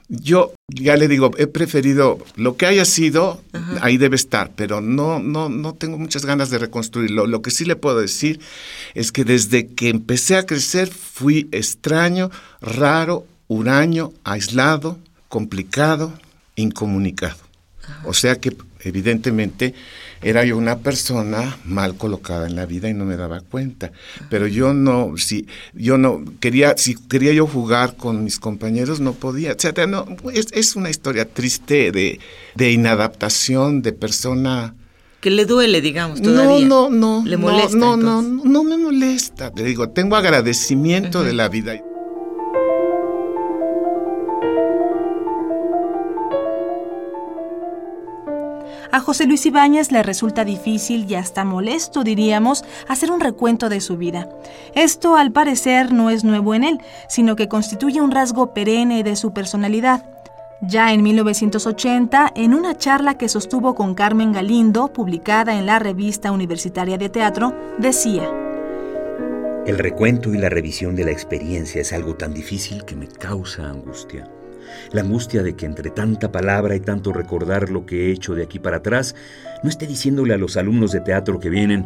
Yo 0.08 0.54
ya 0.68 0.98
le 0.98 1.08
digo, 1.08 1.32
he 1.38 1.48
preferido 1.48 2.20
lo 2.36 2.58
que 2.58 2.68
haya 2.68 2.86
sido, 2.86 3.42
ahí 3.82 3.98
debe 3.98 4.16
estar, 4.16 4.52
pero 4.56 4.80
no, 4.80 5.20
no, 5.20 5.50
no 5.50 5.74
tengo 5.74 5.98
muchas 5.98 6.26
ganas 6.26 6.50
de 6.52 6.60
reconstruirlo. 6.60 7.26
Lo 7.26 7.42
que 7.42 7.50
sí 7.50 7.66
le 7.66 7.76
puedo 7.76 8.00
decir 8.00 8.40
es 8.94 9.12
que 9.12 9.24
desde 9.24 9.68
que 9.68 9.90
empecé 9.90 10.36
a 10.36 10.46
crecer 10.46 10.90
fui 10.90 11.48
extraño, 11.52 12.30
raro, 12.62 13.26
huraño, 13.48 14.12
aislado, 14.24 15.00
complicado, 15.28 16.14
incomunicado. 16.56 17.38
O 18.04 18.14
sea 18.14 18.36
que 18.36 18.56
evidentemente 18.82 19.74
era 20.22 20.44
yo 20.44 20.58
una 20.58 20.80
persona 20.80 21.58
mal 21.66 21.98
colocada 21.98 22.48
en 22.48 22.56
la 22.56 22.66
vida 22.66 22.90
y 22.90 22.94
no 22.94 23.06
me 23.06 23.16
daba 23.16 23.42
cuenta. 23.42 23.92
Pero 24.30 24.48
yo 24.48 24.74
no, 24.74 25.18
si 25.18 25.48
yo 25.74 25.98
no 25.98 26.24
quería, 26.40 26.76
si 26.78 26.96
quería 26.96 27.34
yo 27.34 27.46
jugar 27.46 27.96
con 27.96 28.24
mis 28.24 28.40
compañeros 28.40 29.00
no 29.00 29.14
podía. 29.14 29.54
O 29.54 29.60
sea, 29.60 29.74
no, 29.86 30.08
es, 30.34 30.76
una 30.76 30.90
historia 30.90 31.26
triste 31.26 31.92
de, 31.92 32.20
de 32.56 32.72
inadaptación, 32.72 33.82
de 33.82 33.94
persona 33.94 34.74
que 35.22 35.32
le 35.32 35.46
duele, 35.46 35.82
digamos, 35.82 36.22
todavía. 36.22 36.68
No, 36.68 36.90
no, 36.92 37.22
no. 37.22 37.28
¿Le 37.28 37.38
molesta? 37.38 37.76
No, 37.76 37.98
no, 37.98 38.22
no, 38.22 38.44
no, 38.44 38.64
me 38.64 38.78
molesta. 38.78 39.52
Le 39.56 39.64
digo, 39.64 39.90
tengo 39.90 40.16
agradecimiento 40.16 41.24
de 41.24 41.34
la 41.34 41.50
vida. 41.50 41.82
A 48.92 49.00
José 49.00 49.26
Luis 49.26 49.46
Ibáñez 49.46 49.92
le 49.92 50.04
resulta 50.04 50.46
difícil 50.46 51.06
y 51.10 51.16
hasta 51.16 51.44
molesto, 51.44 52.04
diríamos, 52.04 52.64
hacer 52.88 53.12
un 53.12 53.20
recuento 53.20 53.70
de 53.70 53.82
su 53.82 53.98
vida. 53.98 54.30
Esto, 54.74 55.16
al 55.16 55.32
parecer, 55.32 55.92
no 55.92 56.10
es 56.10 56.24
nuevo 56.24 56.54
en 56.54 56.64
él, 56.64 56.82
sino 57.08 57.36
que 57.36 57.48
constituye 57.48 58.02
un 58.02 58.12
rasgo 58.12 58.54
perenne 58.54 59.04
de 59.04 59.16
su 59.16 59.34
personalidad. 59.34 60.06
Ya 60.62 60.94
en 60.94 61.04
1980, 61.04 62.32
en 62.36 62.54
una 62.54 62.78
charla 62.78 63.18
que 63.18 63.28
sostuvo 63.28 63.76
con 63.76 63.94
Carmen 63.94 64.32
Galindo, 64.32 64.92
publicada 64.94 65.58
en 65.58 65.66
la 65.66 65.80
revista 65.80 66.32
universitaria 66.32 66.98
de 66.98 67.10
teatro, 67.10 67.54
decía, 67.78 68.30
El 69.66 69.78
recuento 69.78 70.34
y 70.34 70.38
la 70.38 70.50
revisión 70.50 70.96
de 70.96 71.06
la 71.06 71.12
experiencia 71.12 71.82
es 71.82 71.92
algo 71.92 72.16
tan 72.16 72.34
difícil 72.34 72.86
que 72.86 72.96
me 72.96 73.08
causa 73.08 73.70
angustia. 73.70 74.30
La 74.92 75.02
angustia 75.02 75.44
de 75.44 75.56
que 75.56 75.66
entre 75.66 75.90
tanta 75.90 76.32
palabra 76.32 76.76
y 76.76 76.80
tanto 76.80 77.14
recordar 77.14 77.70
lo 77.70 77.86
que 77.86 78.08
he 78.08 78.12
hecho 78.12 78.34
de 78.36 78.44
aquí 78.44 78.60
para 78.60 78.78
atrás, 78.78 79.16
no 79.64 79.70
esté 79.70 79.88
diciéndole 79.88 80.34
a 80.34 80.38
los 80.38 80.58
alumnos 80.58 80.92
de 80.92 81.02
teatro 81.02 81.40
que 81.40 81.50
vienen, 81.50 81.86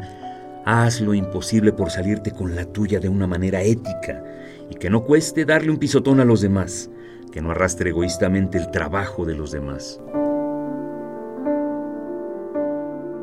haz 0.65 1.01
lo 1.01 1.13
imposible 1.13 1.72
por 1.72 1.91
salirte 1.91 2.31
con 2.31 2.55
la 2.55 2.65
tuya 2.65 3.00
de 3.00 3.10
una 3.10 3.27
manera 3.27 3.62
ética 3.62 4.24
y 4.69 4.75
que 4.75 4.89
no 4.89 5.03
cueste 5.03 5.46
darle 5.46 5.72
un 5.72 5.77
pisotón 5.77 6.19
a 6.19 6.25
los 6.25 6.41
demás, 6.41 6.89
que 7.31 7.41
no 7.41 7.51
arrastre 7.51 7.89
egoístamente 7.89 8.58
el 8.58 8.72
trabajo 8.72 9.25
de 9.25 9.36
los 9.36 9.51
demás. 9.51 10.00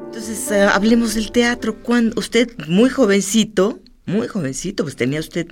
Entonces, 0.06 0.50
eh, 0.50 0.62
hablemos 0.62 1.14
del 1.14 1.30
teatro. 1.30 1.82
Cuando 1.82 2.18
usted, 2.18 2.48
muy 2.68 2.88
jovencito, 2.88 3.80
muy 4.06 4.26
jovencito, 4.28 4.82
pues 4.82 4.96
tenía 4.96 5.20
usted 5.20 5.46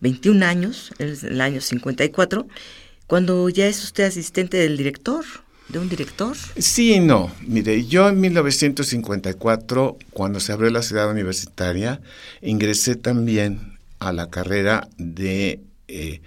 21 0.00 0.44
años, 0.44 0.92
en 0.98 1.14
el 1.22 1.40
año 1.40 1.60
54, 1.60 2.46
cuando 3.06 3.48
ya 3.48 3.66
es 3.66 3.82
usted 3.84 4.04
asistente 4.04 4.56
del 4.56 4.76
director, 4.76 5.24
de 5.68 5.78
un 5.78 5.88
director. 5.88 6.36
Sí 6.58 7.00
no. 7.00 7.32
Mire, 7.46 7.84
yo 7.86 8.08
en 8.08 8.20
1954, 8.20 9.98
cuando 10.12 10.40
se 10.40 10.52
abrió 10.52 10.70
la 10.70 10.82
ciudad 10.82 11.10
universitaria, 11.10 12.00
ingresé 12.42 12.96
también 12.96 13.78
a 13.98 14.12
la 14.12 14.28
carrera 14.28 14.88
de 14.98 15.60
eh, 15.88 16.20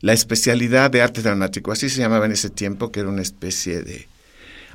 la 0.00 0.12
especialidad 0.12 0.90
de 0.90 1.02
arte 1.02 1.22
dramático, 1.22 1.72
así 1.72 1.88
se 1.88 2.00
llamaba 2.00 2.26
en 2.26 2.32
ese 2.32 2.50
tiempo, 2.50 2.92
que 2.92 3.00
era 3.00 3.08
una 3.08 3.22
especie 3.22 3.82
de 3.82 4.08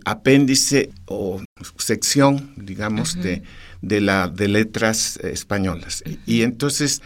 apéndice 0.03 0.89
o 1.05 1.41
sección, 1.77 2.53
digamos, 2.57 3.21
de, 3.21 3.43
de, 3.81 4.01
la, 4.01 4.27
de 4.27 4.47
letras 4.47 5.17
españolas. 5.17 6.03
Y 6.25 6.41
entonces 6.41 7.01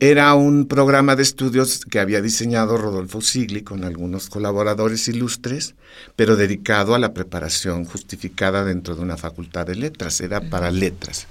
era 0.00 0.34
un 0.34 0.66
programa 0.66 1.16
de 1.16 1.22
estudios 1.22 1.84
que 1.84 1.98
había 1.98 2.20
diseñado 2.20 2.76
Rodolfo 2.76 3.20
Sigli 3.20 3.62
con 3.62 3.84
algunos 3.84 4.28
colaboradores 4.28 5.08
ilustres, 5.08 5.74
pero 6.16 6.36
dedicado 6.36 6.94
a 6.94 6.98
la 6.98 7.14
preparación 7.14 7.84
justificada 7.84 8.64
dentro 8.64 8.94
de 8.94 9.02
una 9.02 9.16
facultad 9.16 9.66
de 9.66 9.76
letras, 9.76 10.20
era 10.20 10.40
para 10.40 10.70
letras. 10.70 11.26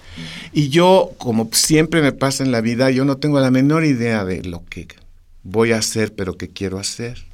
Y 0.54 0.70
yo, 0.70 1.12
como 1.18 1.50
siempre 1.52 2.02
me 2.02 2.12
pasa 2.12 2.44
en 2.44 2.52
la 2.52 2.62
vida, 2.62 2.90
yo 2.92 3.06
no 3.06 3.18
tengo 3.18 3.40
la 3.40 3.52
menor 3.52 3.86
idea 3.86 4.26
de 4.26 4.44
lo 4.44 4.64
que 4.70 4.88
voy 5.44 5.72
a 5.72 5.78
hacer, 5.78 6.14
pero 6.14 6.38
que 6.38 6.50
quiero 6.50 6.80
hacer. 6.80 7.26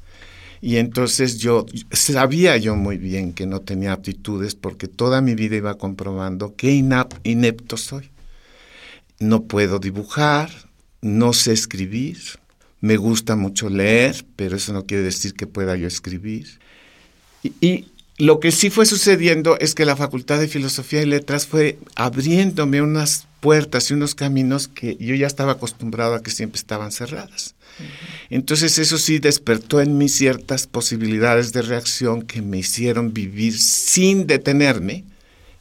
Y 0.60 0.76
entonces 0.76 1.38
yo 1.38 1.66
sabía 1.92 2.56
yo 2.56 2.74
muy 2.74 2.98
bien 2.98 3.32
que 3.32 3.46
no 3.46 3.60
tenía 3.60 3.92
aptitudes 3.92 4.54
porque 4.54 4.88
toda 4.88 5.20
mi 5.20 5.34
vida 5.34 5.56
iba 5.56 5.78
comprobando 5.78 6.54
qué 6.56 6.72
inepto 6.72 7.76
soy. 7.76 8.10
No 9.20 9.44
puedo 9.44 9.78
dibujar, 9.78 10.50
no 11.00 11.32
sé 11.32 11.52
escribir, 11.52 12.18
me 12.80 12.96
gusta 12.96 13.36
mucho 13.36 13.68
leer, 13.68 14.24
pero 14.36 14.56
eso 14.56 14.72
no 14.72 14.86
quiere 14.86 15.02
decir 15.02 15.34
que 15.34 15.46
pueda 15.46 15.76
yo 15.76 15.86
escribir. 15.86 16.58
Y, 17.42 17.86
lo 18.18 18.40
que 18.40 18.50
sí 18.50 18.68
fue 18.68 18.84
sucediendo 18.84 19.56
es 19.60 19.76
que 19.76 19.84
la 19.84 19.94
Facultad 19.94 20.40
de 20.40 20.48
Filosofía 20.48 21.02
y 21.02 21.06
Letras 21.06 21.46
fue 21.46 21.78
abriéndome 21.94 22.82
unas 22.82 23.28
puertas 23.38 23.90
y 23.90 23.94
unos 23.94 24.16
caminos 24.16 24.66
que 24.66 24.96
yo 24.96 25.14
ya 25.14 25.28
estaba 25.28 25.52
acostumbrado 25.52 26.16
a 26.16 26.22
que 26.24 26.32
siempre 26.32 26.58
estaban 26.58 26.90
cerradas. 26.90 27.54
Entonces 28.28 28.80
eso 28.80 28.98
sí 28.98 29.20
despertó 29.20 29.80
en 29.80 29.96
mí 29.96 30.08
ciertas 30.08 30.66
posibilidades 30.66 31.52
de 31.52 31.62
reacción 31.62 32.22
que 32.22 32.42
me 32.42 32.58
hicieron 32.58 33.12
vivir 33.12 33.56
sin 33.56 34.26
detenerme 34.26 35.04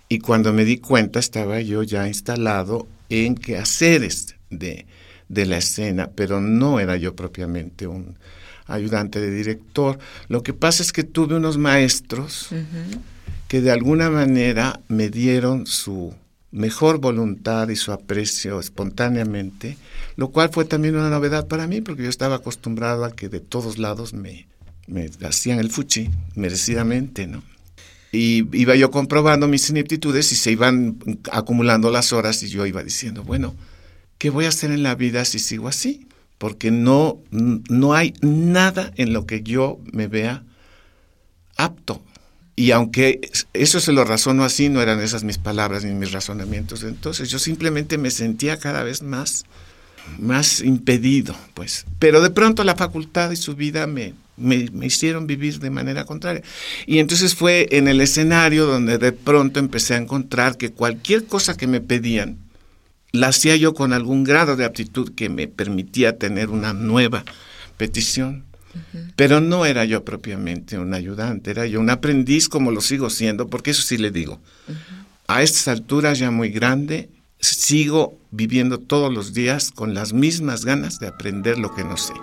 y 0.10 0.18
cuando 0.18 0.52
me 0.52 0.66
di 0.66 0.78
cuenta 0.78 1.20
estaba 1.20 1.62
yo 1.62 1.84
ya 1.84 2.08
instalado 2.08 2.88
en 3.10 3.36
quehaceres 3.36 4.36
de, 4.50 4.88
de 5.30 5.46
la 5.46 5.58
escena, 5.58 6.10
pero 6.14 6.42
no 6.42 6.80
era 6.80 6.98
yo 6.98 7.16
propiamente 7.16 7.88
un 7.88 8.18
ayudante 8.66 9.20
de 9.20 9.32
director. 9.32 9.98
Lo 10.28 10.44
que 10.44 10.54
pasa 10.54 10.84
es 10.84 10.92
que 10.92 11.04
tuve 11.04 11.36
unos 11.36 11.58
maestros 11.58 12.50
que 13.48 13.62
de 13.62 13.72
alguna 13.72 14.10
manera 14.10 14.80
me 14.88 15.10
dieron 15.10 15.66
su 15.66 16.14
mejor 16.52 17.00
voluntad 17.00 17.70
y 17.70 17.76
su 17.76 17.92
aprecio 17.92 18.60
espontáneamente, 18.60 19.78
lo 20.16 20.30
cual 20.30 20.50
fue 20.50 20.66
también 20.66 20.96
una 20.96 21.10
novedad 21.10 21.48
para 21.48 21.68
mí, 21.68 21.82
porque 21.82 22.04
yo 22.04 22.10
estaba 22.10 22.36
acostumbrado 22.36 23.06
a 23.06 23.12
que 23.12 23.30
de 23.30 23.40
todos 23.40 23.78
lados 23.78 24.14
me, 24.14 24.48
me 24.88 25.10
hacían 25.24 25.60
el 25.60 25.70
fuchi, 25.70 26.10
merecidamente, 26.36 27.28
¿no? 27.28 27.44
Y 28.12 28.48
iba 28.58 28.76
yo 28.76 28.90
comprobando 28.90 29.48
mis 29.48 29.70
ineptitudes 29.70 30.32
y 30.32 30.36
se 30.36 30.52
iban 30.52 30.98
acumulando 31.32 31.92
las 31.92 32.14
horas 32.14 32.42
y 32.42 32.48
yo 32.48 32.66
iba 32.66 32.82
diciendo, 32.82 33.24
bueno, 33.24 33.54
¿qué 34.18 34.30
voy 34.30 34.46
a 34.46 34.50
hacer 34.50 34.72
en 34.72 34.84
la 34.84 34.96
vida 34.96 35.26
si 35.26 35.40
sigo 35.40 35.68
así? 35.68 36.08
Porque 36.38 36.72
no, 36.72 37.20
no 37.32 37.94
hay 37.94 38.14
nada 38.22 38.92
en 38.96 39.14
lo 39.14 39.26
que 39.26 39.42
yo 39.42 39.80
me 39.92 40.08
vea 40.08 40.44
apto. 41.56 42.02
Y 42.56 42.72
aunque 42.72 43.22
eso 43.54 43.80
se 43.80 43.92
lo 43.92 44.04
razono 44.04 44.44
así, 44.44 44.70
no 44.70 44.82
eran 44.82 45.00
esas 45.00 45.24
mis 45.24 45.38
palabras 45.38 45.84
ni 45.84 45.94
mis 45.94 46.12
razonamientos. 46.12 46.84
Entonces 46.84 47.30
yo 47.30 47.38
simplemente 47.38 48.00
me 48.00 48.10
sentía 48.10 48.58
cada 48.58 48.82
vez 48.82 49.04
más, 49.04 49.46
más 50.18 50.62
impedido, 50.62 51.36
pues. 51.54 51.86
Pero 52.00 52.20
de 52.20 52.32
pronto 52.32 52.64
la 52.64 52.76
facultad 52.76 53.30
y 53.30 53.36
su 53.36 53.56
vida 53.56 53.86
me, 53.86 54.16
me, 54.38 54.70
me, 54.72 54.88
hicieron 54.88 55.28
vivir 55.28 55.60
de 55.60 55.70
manera 55.70 56.06
contraria. 56.06 56.42
Y 56.88 56.98
entonces 56.98 57.36
fue 57.36 57.68
en 57.72 57.88
el 57.88 58.02
escenario 58.02 58.66
donde 58.66 58.98
de 58.98 59.12
pronto 59.12 59.60
empecé 59.60 59.94
a 59.94 59.98
encontrar 59.98 60.58
que 60.58 60.72
cualquier 60.72 61.26
cosa 61.26 61.56
que 61.56 61.68
me 61.68 61.80
pedían, 61.80 62.40
la 63.18 63.28
hacía 63.28 63.56
yo 63.56 63.74
con 63.74 63.94
algún 63.94 64.24
grado 64.24 64.56
de 64.56 64.66
aptitud 64.66 65.14
que 65.16 65.30
me 65.30 65.48
permitía 65.48 66.18
tener 66.18 66.50
una 66.50 66.74
nueva 66.74 67.24
petición. 67.78 68.46
Pero 69.16 69.42
no 69.42 69.66
era 69.66 69.86
yo 69.86 70.06
propiamente 70.06 70.78
un 70.78 70.94
ayudante, 70.94 71.50
era 71.50 71.66
yo 71.66 71.80
un 71.80 71.90
aprendiz 71.90 72.48
como 72.48 72.72
lo 72.72 72.82
sigo 72.82 73.10
siendo, 73.10 73.48
porque 73.48 73.72
eso 73.72 73.82
sí 73.82 73.98
le 73.98 74.12
digo. 74.12 74.40
A 75.28 75.42
estas 75.42 75.68
alturas 75.68 76.20
ya 76.20 76.30
muy 76.30 76.50
grande, 76.50 77.10
sigo 77.40 78.20
viviendo 78.30 78.80
todos 78.80 79.12
los 79.12 79.34
días 79.34 79.72
con 79.72 79.94
las 79.94 80.14
mismas 80.14 80.64
ganas 80.64 81.00
de 81.00 81.08
aprender 81.08 81.58
lo 81.58 81.74
que 81.74 81.84
no 81.84 81.98
sé. 81.98 82.14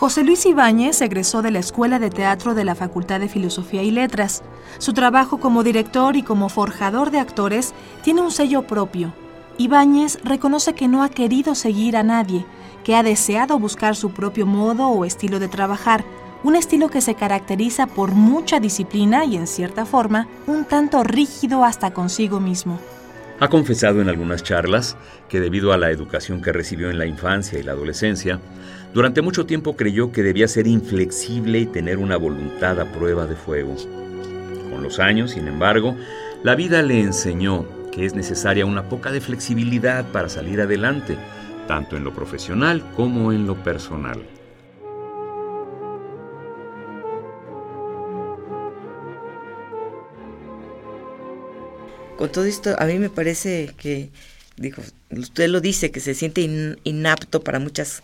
José 0.00 0.24
Luis 0.24 0.46
Ibáñez 0.46 1.02
egresó 1.02 1.42
de 1.42 1.50
la 1.50 1.58
Escuela 1.58 1.98
de 1.98 2.08
Teatro 2.08 2.54
de 2.54 2.64
la 2.64 2.74
Facultad 2.74 3.20
de 3.20 3.28
Filosofía 3.28 3.82
y 3.82 3.90
Letras. 3.90 4.42
Su 4.78 4.94
trabajo 4.94 5.40
como 5.40 5.62
director 5.62 6.16
y 6.16 6.22
como 6.22 6.48
forjador 6.48 7.10
de 7.10 7.18
actores 7.18 7.74
tiene 8.02 8.22
un 8.22 8.30
sello 8.30 8.66
propio. 8.66 9.12
Ibáñez 9.58 10.18
reconoce 10.24 10.72
que 10.72 10.88
no 10.88 11.02
ha 11.02 11.10
querido 11.10 11.54
seguir 11.54 11.98
a 11.98 12.02
nadie, 12.02 12.46
que 12.82 12.96
ha 12.96 13.02
deseado 13.02 13.58
buscar 13.58 13.94
su 13.94 14.12
propio 14.12 14.46
modo 14.46 14.88
o 14.88 15.04
estilo 15.04 15.38
de 15.38 15.48
trabajar, 15.48 16.02
un 16.44 16.56
estilo 16.56 16.88
que 16.88 17.02
se 17.02 17.14
caracteriza 17.14 17.86
por 17.86 18.12
mucha 18.12 18.58
disciplina 18.58 19.26
y 19.26 19.36
en 19.36 19.46
cierta 19.46 19.84
forma 19.84 20.28
un 20.46 20.64
tanto 20.64 21.04
rígido 21.04 21.62
hasta 21.62 21.92
consigo 21.92 22.40
mismo. 22.40 22.78
Ha 23.40 23.48
confesado 23.48 24.02
en 24.02 24.10
algunas 24.10 24.42
charlas 24.42 24.98
que 25.30 25.40
debido 25.40 25.72
a 25.72 25.78
la 25.78 25.90
educación 25.90 26.42
que 26.42 26.52
recibió 26.52 26.90
en 26.90 26.98
la 26.98 27.06
infancia 27.06 27.58
y 27.58 27.62
la 27.62 27.72
adolescencia, 27.72 28.38
durante 28.92 29.22
mucho 29.22 29.46
tiempo 29.46 29.76
creyó 29.76 30.12
que 30.12 30.22
debía 30.22 30.46
ser 30.46 30.66
inflexible 30.66 31.58
y 31.58 31.64
tener 31.64 31.96
una 31.96 32.18
voluntad 32.18 32.78
a 32.78 32.92
prueba 32.92 33.26
de 33.26 33.36
fuego. 33.36 33.76
Con 34.70 34.82
los 34.82 34.98
años, 34.98 35.30
sin 35.30 35.48
embargo, 35.48 35.96
la 36.42 36.54
vida 36.54 36.82
le 36.82 37.00
enseñó 37.00 37.64
que 37.90 38.04
es 38.04 38.14
necesaria 38.14 38.66
una 38.66 38.90
poca 38.90 39.10
de 39.10 39.22
flexibilidad 39.22 40.04
para 40.12 40.28
salir 40.28 40.60
adelante, 40.60 41.16
tanto 41.66 41.96
en 41.96 42.04
lo 42.04 42.12
profesional 42.12 42.84
como 42.94 43.32
en 43.32 43.46
lo 43.46 43.54
personal. 43.54 44.20
Con 52.20 52.30
todo 52.30 52.44
esto, 52.44 52.76
a 52.78 52.84
mí 52.84 52.98
me 52.98 53.08
parece 53.08 53.70
que, 53.78 54.10
dijo, 54.58 54.82
usted 55.08 55.48
lo 55.48 55.62
dice, 55.62 55.90
que 55.90 56.00
se 56.00 56.12
siente 56.12 56.42
inapto 56.84 57.42
para 57.42 57.58
muchas, 57.58 58.02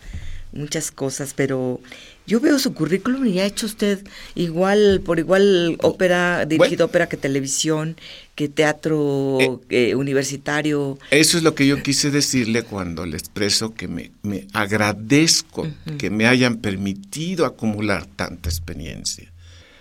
muchas 0.53 0.89
cosas, 0.89 1.35
pero 1.35 1.79
yo 2.25 2.39
veo 2.39 2.57
su 2.57 2.73
currículum 2.73 3.27
y 3.27 3.39
ha 3.39 3.45
hecho 3.45 3.67
usted 3.67 4.03
igual, 4.33 5.01
por 5.05 5.19
igual 5.19 5.77
ópera, 5.83 6.47
dirigido 6.47 6.87
ópera 6.87 7.07
que 7.07 7.15
televisión, 7.15 7.95
que 8.33 8.49
teatro 8.49 9.37
eh, 9.69 9.91
eh, 9.91 9.93
universitario. 9.93 10.97
Eso 11.11 11.37
es 11.37 11.43
lo 11.43 11.53
que 11.53 11.67
yo 11.67 11.83
quise 11.83 12.09
decirle 12.09 12.63
cuando 12.63 13.05
le 13.05 13.17
expreso 13.17 13.75
que 13.75 13.87
me, 13.87 14.09
me 14.23 14.47
agradezco 14.51 15.67
que 15.99 16.09
me 16.09 16.25
hayan 16.25 16.57
permitido 16.57 17.45
acumular 17.45 18.07
tanta 18.07 18.49
experiencia. 18.49 19.31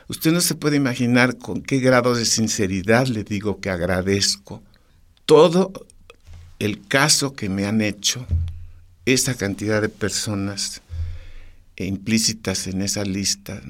Usted 0.09 0.33
no 0.33 0.41
se 0.41 0.55
puede 0.55 0.77
imaginar 0.77 1.37
con 1.37 1.63
qué 1.63 1.81
grado 1.81 2.15
de 2.15 2.25
sinceridad 2.25 3.07
le 3.09 3.25
digo 3.25 3.61
que 3.61 3.71
agradezco 3.71 4.63
todo 5.25 5.73
el 6.59 6.87
caso 6.87 7.35
que 7.35 7.49
me 7.49 7.67
han 7.67 7.81
hecho 7.81 8.25
esa 9.05 9.35
cantidad 9.35 9.83
de 9.83 9.89
personas 9.89 10.81
implícitas 11.77 12.67
en 12.67 12.83
esa 12.83 13.05
lista. 13.05 13.61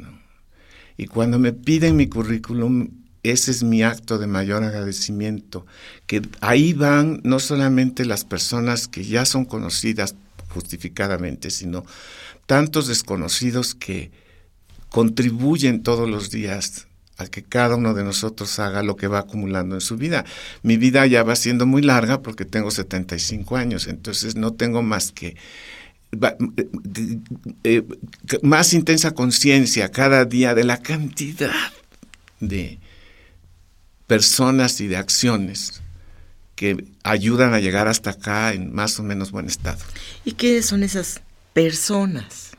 Y 0.96 1.06
cuando 1.06 1.38
me 1.38 1.52
piden 1.52 1.96
mi 1.96 2.06
currículum, 2.06 2.88
ese 3.22 3.50
es 3.50 3.62
mi 3.62 3.82
acto 3.82 4.18
de 4.18 4.26
mayor 4.26 4.62
agradecimiento, 4.62 5.66
que 6.06 6.22
ahí 6.40 6.74
van 6.74 7.20
no 7.24 7.40
solamente 7.40 8.04
las 8.04 8.24
personas 8.24 8.88
que 8.88 9.04
ya 9.04 9.24
son 9.24 9.44
conocidas 9.44 10.14
justificadamente, 10.50 11.50
sino 11.50 11.84
tantos 12.46 12.86
desconocidos 12.86 13.74
que 13.74 14.10
contribuyen 14.90 15.82
todos 15.82 16.08
los 16.08 16.30
días 16.30 16.86
a 17.18 17.26
que 17.26 17.42
cada 17.42 17.76
uno 17.76 17.94
de 17.94 18.04
nosotros 18.04 18.58
haga 18.58 18.82
lo 18.82 18.96
que 18.96 19.08
va 19.08 19.20
acumulando 19.20 19.74
en 19.74 19.80
su 19.80 19.96
vida. 19.96 20.24
Mi 20.62 20.76
vida 20.76 21.06
ya 21.06 21.22
va 21.22 21.34
siendo 21.36 21.66
muy 21.66 21.82
larga 21.82 22.22
porque 22.22 22.44
tengo 22.44 22.70
75 22.70 23.56
años, 23.56 23.86
entonces 23.86 24.36
no 24.36 24.52
tengo 24.52 24.82
más 24.82 25.12
que 25.12 25.36
eh, 26.12 27.18
eh, 27.64 27.82
más 28.42 28.72
intensa 28.72 29.12
conciencia 29.12 29.90
cada 29.90 30.24
día 30.24 30.54
de 30.54 30.64
la 30.64 30.78
cantidad 30.78 31.72
de 32.40 32.78
personas 34.06 34.80
y 34.80 34.86
de 34.86 34.96
acciones 34.96 35.82
que 36.54 36.84
ayudan 37.02 37.54
a 37.54 37.60
llegar 37.60 37.88
hasta 37.88 38.10
acá 38.10 38.52
en 38.52 38.72
más 38.72 38.98
o 38.98 39.02
menos 39.02 39.30
buen 39.30 39.46
estado. 39.46 39.78
¿Y 40.24 40.32
qué 40.32 40.62
son 40.62 40.82
esas 40.82 41.20
personas? 41.52 42.55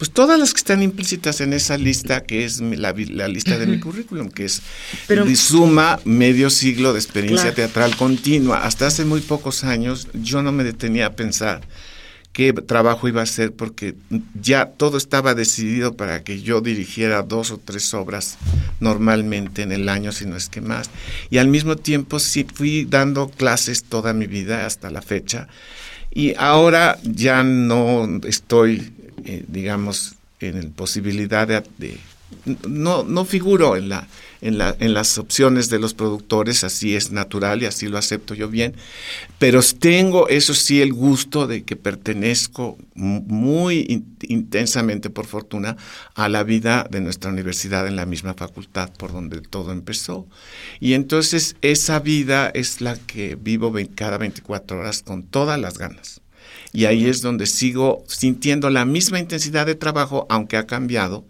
Pues 0.00 0.12
todas 0.12 0.40
las 0.40 0.54
que 0.54 0.60
están 0.60 0.82
implícitas 0.82 1.42
en 1.42 1.52
esa 1.52 1.76
lista, 1.76 2.22
que 2.22 2.46
es 2.46 2.62
la, 2.62 2.94
lista 2.94 3.58
de 3.58 3.66
mi 3.66 3.78
currículum, 3.80 4.30
que 4.30 4.46
es 4.46 4.62
Pero, 5.06 5.26
suma 5.36 6.00
medio 6.06 6.48
siglo 6.48 6.94
de 6.94 6.98
experiencia 6.98 7.54
teatral 7.54 7.94
continua. 7.96 8.64
Hasta 8.64 8.86
hace 8.86 9.04
muy 9.04 9.20
pocos 9.20 9.62
años 9.62 10.08
yo 10.14 10.42
no 10.42 10.52
me 10.52 10.64
detenía 10.64 11.04
a 11.04 11.12
pensar 11.12 11.60
qué 12.32 12.54
trabajo 12.54 13.08
iba 13.08 13.20
a 13.20 13.24
hacer 13.24 13.52
porque 13.52 13.94
ya 14.40 14.70
todo 14.70 14.96
estaba 14.96 15.34
decidido 15.34 15.94
para 15.94 16.24
que 16.24 16.40
yo 16.40 16.62
dirigiera 16.62 17.20
dos 17.20 17.50
o 17.50 17.58
tres 17.58 17.92
obras 17.92 18.38
normalmente 18.80 19.60
en 19.60 19.70
el 19.70 19.86
año, 19.90 20.12
si 20.12 20.24
no 20.24 20.34
es 20.34 20.48
que 20.48 20.62
más. 20.62 20.88
Y 21.28 21.36
al 21.36 21.48
mismo 21.48 21.76
tiempo 21.76 22.20
sí 22.20 22.46
fui 22.50 22.86
dando 22.86 23.28
clases 23.28 23.84
toda 23.84 24.14
mi 24.14 24.26
vida 24.26 24.64
hasta 24.64 24.88
la 24.90 25.02
fecha. 25.02 25.46
Y 26.10 26.34
ahora 26.38 26.98
ya 27.02 27.44
no 27.44 28.20
estoy 28.24 28.94
eh, 29.24 29.44
digamos, 29.48 30.14
en 30.40 30.72
posibilidad 30.72 31.46
de, 31.46 31.98
no, 32.68 33.02
no 33.02 33.24
figuro 33.24 33.76
en, 33.76 33.88
la, 33.88 34.06
en, 34.40 34.56
la, 34.56 34.74
en 34.78 34.94
las 34.94 35.18
opciones 35.18 35.68
de 35.68 35.78
los 35.78 35.94
productores, 35.94 36.64
así 36.64 36.94
es 36.94 37.10
natural 37.10 37.62
y 37.62 37.66
así 37.66 37.88
lo 37.88 37.98
acepto 37.98 38.34
yo 38.34 38.48
bien, 38.48 38.74
pero 39.38 39.60
tengo, 39.78 40.28
eso 40.28 40.54
sí, 40.54 40.80
el 40.80 40.92
gusto 40.92 41.46
de 41.46 41.64
que 41.64 41.76
pertenezco 41.76 42.78
muy 42.94 44.04
intensamente, 44.22 45.10
por 45.10 45.26
fortuna, 45.26 45.76
a 46.14 46.28
la 46.28 46.44
vida 46.44 46.86
de 46.90 47.00
nuestra 47.00 47.30
universidad 47.30 47.86
en 47.86 47.96
la 47.96 48.06
misma 48.06 48.34
facultad 48.34 48.90
por 48.96 49.12
donde 49.12 49.40
todo 49.40 49.72
empezó. 49.72 50.26
Y 50.78 50.94
entonces 50.94 51.56
esa 51.62 51.98
vida 52.00 52.50
es 52.54 52.80
la 52.80 52.96
que 52.96 53.36
vivo 53.36 53.74
cada 53.94 54.18
24 54.18 54.78
horas 54.78 55.02
con 55.02 55.22
todas 55.24 55.58
las 55.58 55.78
ganas. 55.78 56.20
Y 56.72 56.84
ahí 56.84 57.06
es 57.06 57.20
donde 57.20 57.46
sigo 57.46 58.04
sintiendo 58.06 58.70
la 58.70 58.84
misma 58.84 59.18
intensidad 59.18 59.66
de 59.66 59.74
trabajo, 59.74 60.26
aunque 60.28 60.56
ha 60.56 60.66
cambiado 60.66 61.24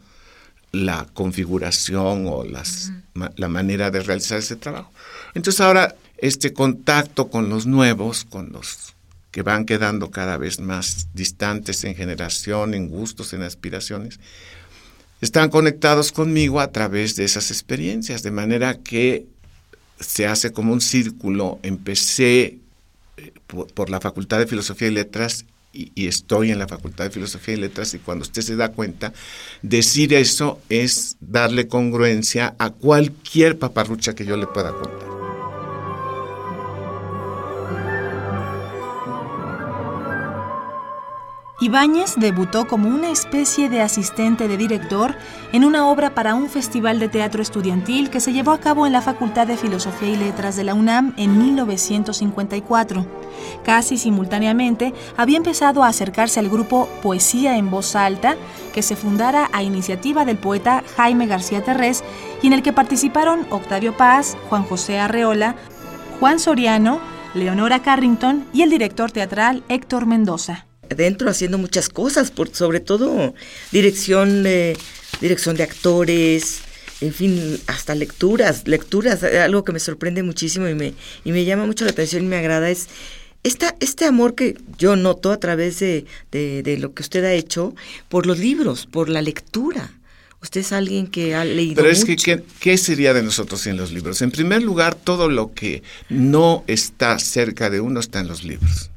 la 0.72 1.07
configuración 1.14 2.26
o 2.26 2.44
las, 2.44 2.92
la 3.14 3.48
manera 3.48 3.90
de 3.90 4.00
realizar 4.00 4.38
ese 4.38 4.57
trabajo. 4.57 4.92
Entonces 5.35 5.61
ahora 5.61 5.96
este 6.18 6.53
contacto 6.53 7.29
con 7.29 7.48
los 7.48 7.66
nuevos, 7.66 8.24
con 8.24 8.53
los 8.53 8.94
que 9.31 9.42
van 9.42 9.64
quedando 9.64 10.11
cada 10.11 10.37
vez 10.37 10.61
más 10.61 11.09
distantes 11.14 11.85
en 11.85 11.94
generación, 11.94 12.74
en 12.74 12.88
gustos, 12.88 13.33
en 13.33 13.42
aspiraciones, 13.42 14.20
están 15.20 15.50
conectados 15.50 16.12
conmigo 16.12 16.61
a 16.61 16.72
través 16.72 17.16
de 17.16 17.24
esas 17.24 17.50
experiencias, 17.50 18.22
de 18.22 18.31
manera 18.31 18.79
que 18.79 19.26
se 19.98 20.26
hace 20.26 20.53
como 20.53 20.72
un 20.72 20.81
círculo. 20.81 21.59
Empecé 21.62 22.59
por, 23.46 23.90
la 23.90 24.00
Facultad 24.00 24.38
de 24.38 24.46
Filosofía 24.46 24.88
y 24.88 24.92
Letras 24.92 25.44
y, 25.72 26.06
estoy 26.06 26.50
en 26.50 26.59
la 26.59 26.66
Facultad 26.66 27.04
de 27.04 27.11
Filosofía 27.11 27.54
y 27.54 27.59
Letras 27.59 27.94
y 27.94 27.98
cuando 27.98 28.22
usted 28.22 28.42
se 28.42 28.56
da 28.56 28.72
cuenta, 28.72 29.12
decir 29.62 30.14
eso 30.14 30.61
es 30.68 31.16
darle 31.20 31.68
congruencia 31.68 32.54
a 32.59 32.70
cualquier 32.70 33.59
paparrucha 33.59 34.14
que 34.14 34.26
yo 34.26 34.37
le 34.37 34.46
pueda 34.46 34.72
contar. 34.72 35.10
Ibáñez 41.62 42.14
debutó 42.16 42.66
como 42.66 42.88
una 42.88 43.11
especie 43.11 43.68
de 43.68 43.83
asistente 43.83 44.49
de 44.49 44.57
director 44.57 45.14
en 45.53 45.66
una 45.66 45.88
obra 45.88 46.14
para 46.14 46.35
un 46.35 46.49
festival 46.49 46.99
de 46.99 47.11
teatro 47.11 47.42
estudiantil 47.42 48.09
que 48.09 48.20
se 48.20 48.33
llevó 48.33 48.53
a 48.53 48.61
cabo 48.61 48.87
en 48.87 48.94
la 48.94 49.03
Facultad 49.03 49.46
de 49.46 49.59
Filosofía 49.59 50.09
y 50.09 50.16
Letras 50.16 50.57
de 50.57 50.64
la 50.64 50.73
UNAM 50.73 51.12
en 51.18 51.37
1954. 51.37 53.07
Casi 53.62 53.99
simultáneamente 53.99 54.94
había 55.18 55.37
empezado 55.37 55.85
a 55.85 55.88
acercarse 55.88 56.40
al 56.40 56.49
grupo 56.49 56.88
Poesía 57.03 57.59
en 57.59 57.70
Voz 57.70 57.94
Alta, 57.94 58.37
que 58.73 58.81
se 58.81 58.96
fundara 58.96 59.51
a 59.53 59.62
iniciativa 59.62 60.25
del 60.25 60.38
poeta 60.38 60.83
Jaime 60.96 61.27
García 61.27 61.62
Terrés 61.62 62.03
y 62.40 62.46
en 62.46 62.55
el 62.55 62.62
que 62.62 62.73
participaron 62.73 63.46
Octavio 63.51 63.94
Paz, 63.99 64.38
Juan 64.49 64.62
José 64.62 64.99
Arreola, 64.99 65.57
Juan 66.20 66.38
Soriano, 66.38 67.01
Leonora 67.35 67.83
Carrington 67.83 68.46
y 68.55 68.62
el 68.62 68.70
director 68.70 69.11
teatral 69.12 69.62
Héctor 69.68 70.07
Mendoza 70.07 70.69
dentro 70.94 71.31
haciendo 71.31 71.59
muchas 71.59 71.88
cosas, 71.88 72.31
por, 72.31 72.55
sobre 72.55 72.81
todo 72.81 73.35
dirección, 73.72 74.42
de 74.42 74.76
dirección 75.20 75.57
de 75.57 75.62
actores, 75.62 76.61
en 77.00 77.14
fin, 77.14 77.59
hasta 77.66 77.94
lecturas, 77.94 78.66
lecturas, 78.66 79.22
eh, 79.22 79.40
algo 79.40 79.64
que 79.64 79.72
me 79.72 79.81
sorprende 79.81 80.22
muchísimo 80.22 80.68
y 80.68 80.74
me, 80.74 80.94
y 81.24 81.33
me 81.33 81.44
llama 81.44 81.66
mucho 81.66 81.85
la 81.85 81.92
atención 81.92 82.24
y 82.24 82.26
me 82.26 82.37
agrada 82.37 82.70
es 82.70 82.88
esta, 83.42 83.74
este 83.81 84.05
amor 84.05 84.35
que 84.35 84.59
yo 84.76 84.96
noto 84.96 85.33
a 85.33 85.38
través 85.38 85.81
de, 85.81 86.05
de, 86.31 86.76
lo 86.79 86.92
que 86.92 87.03
usted 87.03 87.24
ha 87.24 87.33
hecho 87.33 87.74
por 88.11 88.26
los 88.26 88.38
libros, 88.38 88.87
por 88.87 89.09
la 89.09 89.22
lectura. 89.22 89.92
Usted 90.42 90.61
es 90.61 90.72
alguien 90.72 91.07
que 91.07 91.35
ha 91.35 91.44
leído 91.44 91.76
Pero 91.76 91.90
es 91.90 92.05
que, 92.05 92.16
¿qué, 92.61 92.79
sería 92.79 93.12
de 93.14 93.22
nosotros 93.22 93.62
sin 93.62 93.76
los 93.76 93.92
libros? 93.92 94.22
En 94.22 94.31
primer 94.31 94.62
lugar, 94.62 94.94
todo 94.94 95.29
lo 95.29 95.53
que 95.53 95.83
no 96.09 96.64
está 96.66 97.18
cerca 97.18 97.68
de 97.68 97.81
uno 97.81 98.00
está 98.00 98.20
en 98.20 98.29
los 98.29 98.42
libros 98.42 98.90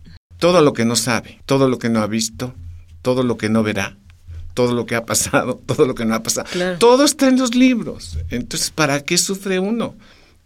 todo 0.44 0.60
lo 0.60 0.74
que 0.74 0.84
no 0.84 0.98
sabe, 0.98 1.40
todo 1.46 1.70
lo 1.70 1.80
que 1.80 1.88
no 1.88 2.02
ha 2.02 2.08
visto, 2.08 2.54
todo 3.02 3.24
lo 3.24 3.38
que 3.38 3.48
no 3.48 3.64
verá, 3.64 3.96
todo 4.54 4.74
lo 4.74 4.86
que 4.86 4.96
ha 4.96 5.06
pasado, 5.06 5.62
todo 5.66 5.86
lo 5.86 5.96
que 5.96 6.04
no 6.04 6.16
ha 6.16 6.22
pasado. 6.22 6.50
Todo 6.80 7.06
está 7.06 7.30
en 7.30 7.40
los 7.40 7.56
libros. 7.56 8.18
Entonces, 8.30 8.70
¿para 8.70 9.06
qué 9.06 9.18
sufre 9.18 9.60
uno? 9.60 9.96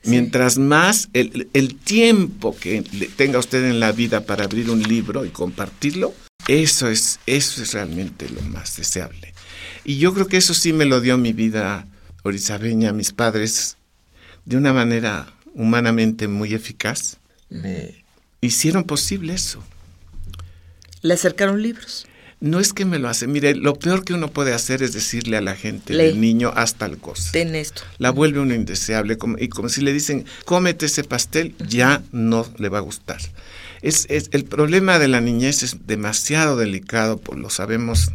Mientras 0.04 0.60
más 0.60 1.10
el, 1.14 1.50
el 1.54 1.74
tiempo 1.74 2.56
que 2.56 2.84
tenga 3.16 3.40
usted 3.40 3.66
en 3.66 3.80
la 3.80 3.92
vida 3.92 4.24
para 4.24 4.44
abrir 4.44 4.70
un 4.70 4.84
libro 4.84 5.26
y 5.26 5.30
compartirlo, 5.30 6.14
eso 6.48 6.88
es, 6.90 7.20
eso 7.26 7.64
es 7.64 7.74
realmente 7.74 8.30
lo 8.30 8.44
más 8.44 8.78
deseable. 8.78 9.34
Y 9.84 9.98
yo 9.98 10.14
creo 10.14 10.28
que 10.28 10.38
eso 10.38 10.54
sí 10.54 10.74
me 10.74 10.86
lo 10.86 11.02
dio 11.02 11.18
mi 11.18 11.34
vida 11.34 11.88
orizabeña, 12.22 12.94
mis 12.94 13.14
padres, 13.14 13.78
de 14.46 14.58
una 14.58 14.74
manera 14.74 15.34
humanamente 15.56 16.28
muy 16.28 16.54
eficaz. 16.54 17.18
Me 17.50 18.06
hicieron 18.42 18.84
posible 18.84 19.34
eso. 19.34 19.64
¿Le 21.02 21.14
acercaron 21.14 21.62
libros? 21.62 22.08
No 22.40 22.60
es 22.60 22.72
que 22.72 22.86
me 22.86 23.00
lo 23.00 23.10
hace. 23.10 23.26
Mire, 23.26 23.56
lo 23.56 23.74
peor 23.74 24.06
que 24.06 24.14
uno 24.14 24.30
puede 24.30 24.54
hacer 24.54 24.84
es 24.84 24.94
decirle 24.94 25.38
a 25.38 25.42
la 25.42 25.56
gente, 25.56 25.94
el 25.94 26.22
niño, 26.22 26.52
haz 26.56 26.76
tal 26.76 26.98
cosa. 27.00 27.32
Ten 27.32 27.56
esto. 27.56 27.82
La 27.98 28.12
vuelve 28.12 28.40
uno 28.40 28.54
indeseable. 28.54 29.18
y 29.40 29.48
como 29.50 29.70
si 29.70 29.82
le 29.82 29.92
dicen, 29.92 30.26
cómete 30.46 30.86
ese 30.86 31.04
pastel, 31.04 31.56
ya 31.68 32.04
no 32.12 32.48
le 32.58 32.70
va 32.70 32.78
a 32.78 32.82
gustar. 32.82 33.20
Es, 33.82 34.08
el 34.10 34.46
problema 34.46 35.00
de 35.00 35.08
la 35.08 35.22
niñez 35.22 35.64
es 35.64 35.88
demasiado 35.88 36.58
delicado, 36.58 37.18
pues 37.18 37.40
lo 37.40 37.50
sabemos 37.50 38.12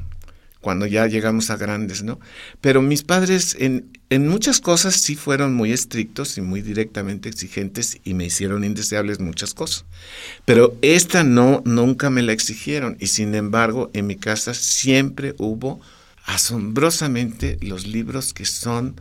cuando 0.63 0.87
ya 0.87 1.09
llegamos 1.09 1.51
a 1.51 1.57
grandes, 1.57 2.03
¿no? 2.05 2.21
Pero 2.61 2.81
mis 2.81 3.03
padres 3.03 3.57
en, 3.59 3.91
muchas 4.29 4.61
cosas 4.61 4.95
sí 4.95 5.17
fueron 5.17 5.55
muy 5.55 5.73
estrictos 5.73 6.39
y 6.39 6.41
muy 6.41 6.63
directamente 6.63 7.29
exigentes 7.29 7.99
y 8.05 8.15
me 8.15 8.27
hicieron 8.27 8.63
indeseables 8.63 9.19
muchas 9.19 9.55
cosas. 9.55 9.85
Pero 10.45 10.77
esta 10.81 11.25
no, 11.25 11.63
nunca 11.67 12.11
me 12.11 12.23
la 12.23 12.33
exigieron 12.33 12.97
y 13.01 13.09
sin 13.09 13.35
embargo 13.35 13.91
en 13.93 14.07
mi 14.07 14.17
casa 14.17 14.55
siempre 14.55 15.35
hubo 15.39 15.81
asombrosamente 16.25 17.59
los 17.61 17.89
libros 17.89 18.33
que 18.33 18.45
son 18.45 18.95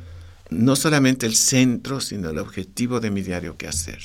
no 0.50 0.76
solamente 0.76 1.28
el 1.28 1.36
centro, 1.36 2.02
sino 2.02 2.32
el 2.32 2.40
objetivo 2.40 3.00
de 3.00 3.12
mi 3.12 3.22
diario 3.22 3.56
que 3.56 3.68
hacer. 3.68 4.00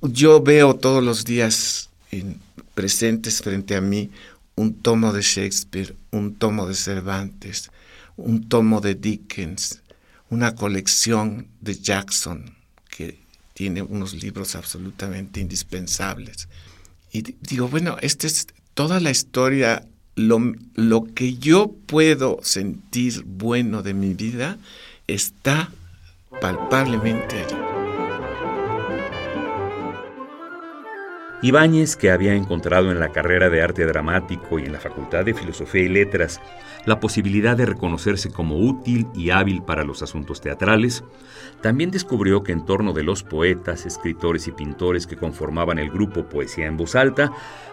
Yo 0.00 0.40
veo 0.40 0.74
todos 0.74 1.02
los 1.02 1.24
días 1.24 1.90
en, 2.12 2.38
presentes 2.74 3.40
frente 3.40 3.76
a 3.76 3.80
mí 3.80 4.10
un 4.56 4.74
tomo 4.74 5.12
de 5.12 5.22
Shakespeare, 5.22 5.96
un 6.10 6.34
tomo 6.34 6.66
de 6.66 6.74
Cervantes, 6.74 7.70
un 8.16 8.48
tomo 8.48 8.80
de 8.80 8.94
Dickens, 8.94 9.82
una 10.30 10.54
colección 10.54 11.48
de 11.60 11.74
Jackson, 11.74 12.54
que 12.88 13.20
tiene 13.52 13.82
unos 13.82 14.14
libros 14.14 14.54
absolutamente 14.54 15.40
indispensables. 15.40 16.48
Y 17.12 17.22
digo, 17.22 17.68
bueno, 17.68 17.96
esta 18.00 18.26
es 18.26 18.46
toda 18.74 19.00
la 19.00 19.10
historia, 19.10 19.86
lo, 20.16 20.54
lo 20.74 21.04
que 21.14 21.34
yo 21.34 21.72
puedo 21.86 22.38
sentir 22.42 23.24
bueno 23.24 23.82
de 23.82 23.94
mi 23.94 24.14
vida 24.14 24.58
está 25.06 25.70
palpablemente. 26.40 27.73
Ibáñez, 31.44 31.96
que 31.96 32.10
había 32.10 32.34
encontrado 32.34 32.90
en 32.90 32.98
la 32.98 33.10
carrera 33.10 33.50
de 33.50 33.60
arte 33.60 33.84
dramático 33.84 34.58
y 34.58 34.64
en 34.64 34.72
la 34.72 34.80
Facultad 34.80 35.26
de 35.26 35.34
Filosofía 35.34 35.82
y 35.82 35.88
Letras 35.88 36.40
la 36.86 37.00
posibilidad 37.00 37.54
de 37.54 37.66
reconocerse 37.66 38.30
como 38.30 38.56
útil 38.56 39.08
y 39.14 39.28
hábil 39.28 39.62
para 39.62 39.84
los 39.84 40.02
asuntos 40.02 40.40
teatrales, 40.40 41.04
también 41.60 41.90
descubrió 41.90 42.42
que 42.42 42.52
en 42.52 42.64
torno 42.64 42.94
de 42.94 43.02
los 43.02 43.22
poetas, 43.22 43.84
escritores 43.84 44.48
y 44.48 44.52
pintores 44.52 45.06
que 45.06 45.16
conformaban 45.16 45.78
el 45.78 45.90
grupo 45.90 46.30
Poesía 46.30 46.64
en 46.64 46.78
Voz 46.78 46.94
Alta, 46.94 47.30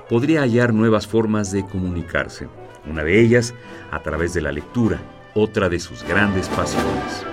podría 0.10 0.42
hallar 0.42 0.74
nuevas 0.74 1.08
formas 1.08 1.54
de 1.54 1.66
comunicarse, 1.66 2.50
una 2.86 3.06
de 3.06 3.22
ellas 3.22 3.54
a 3.92 4.02
través 4.02 4.34
de 4.34 4.42
la 4.42 4.52
lectura, 4.52 5.00
otra 5.34 5.70
de 5.70 5.80
sus 5.80 6.04
grandes 6.04 6.50
pasiones. 6.50 7.31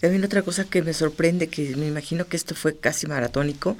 También 0.00 0.24
otra 0.24 0.42
cosa 0.42 0.64
que 0.64 0.82
me 0.82 0.94
sorprende, 0.94 1.48
que 1.48 1.76
me 1.76 1.86
imagino 1.86 2.26
que 2.26 2.36
esto 2.36 2.54
fue 2.54 2.76
casi 2.76 3.06
maratónico, 3.06 3.76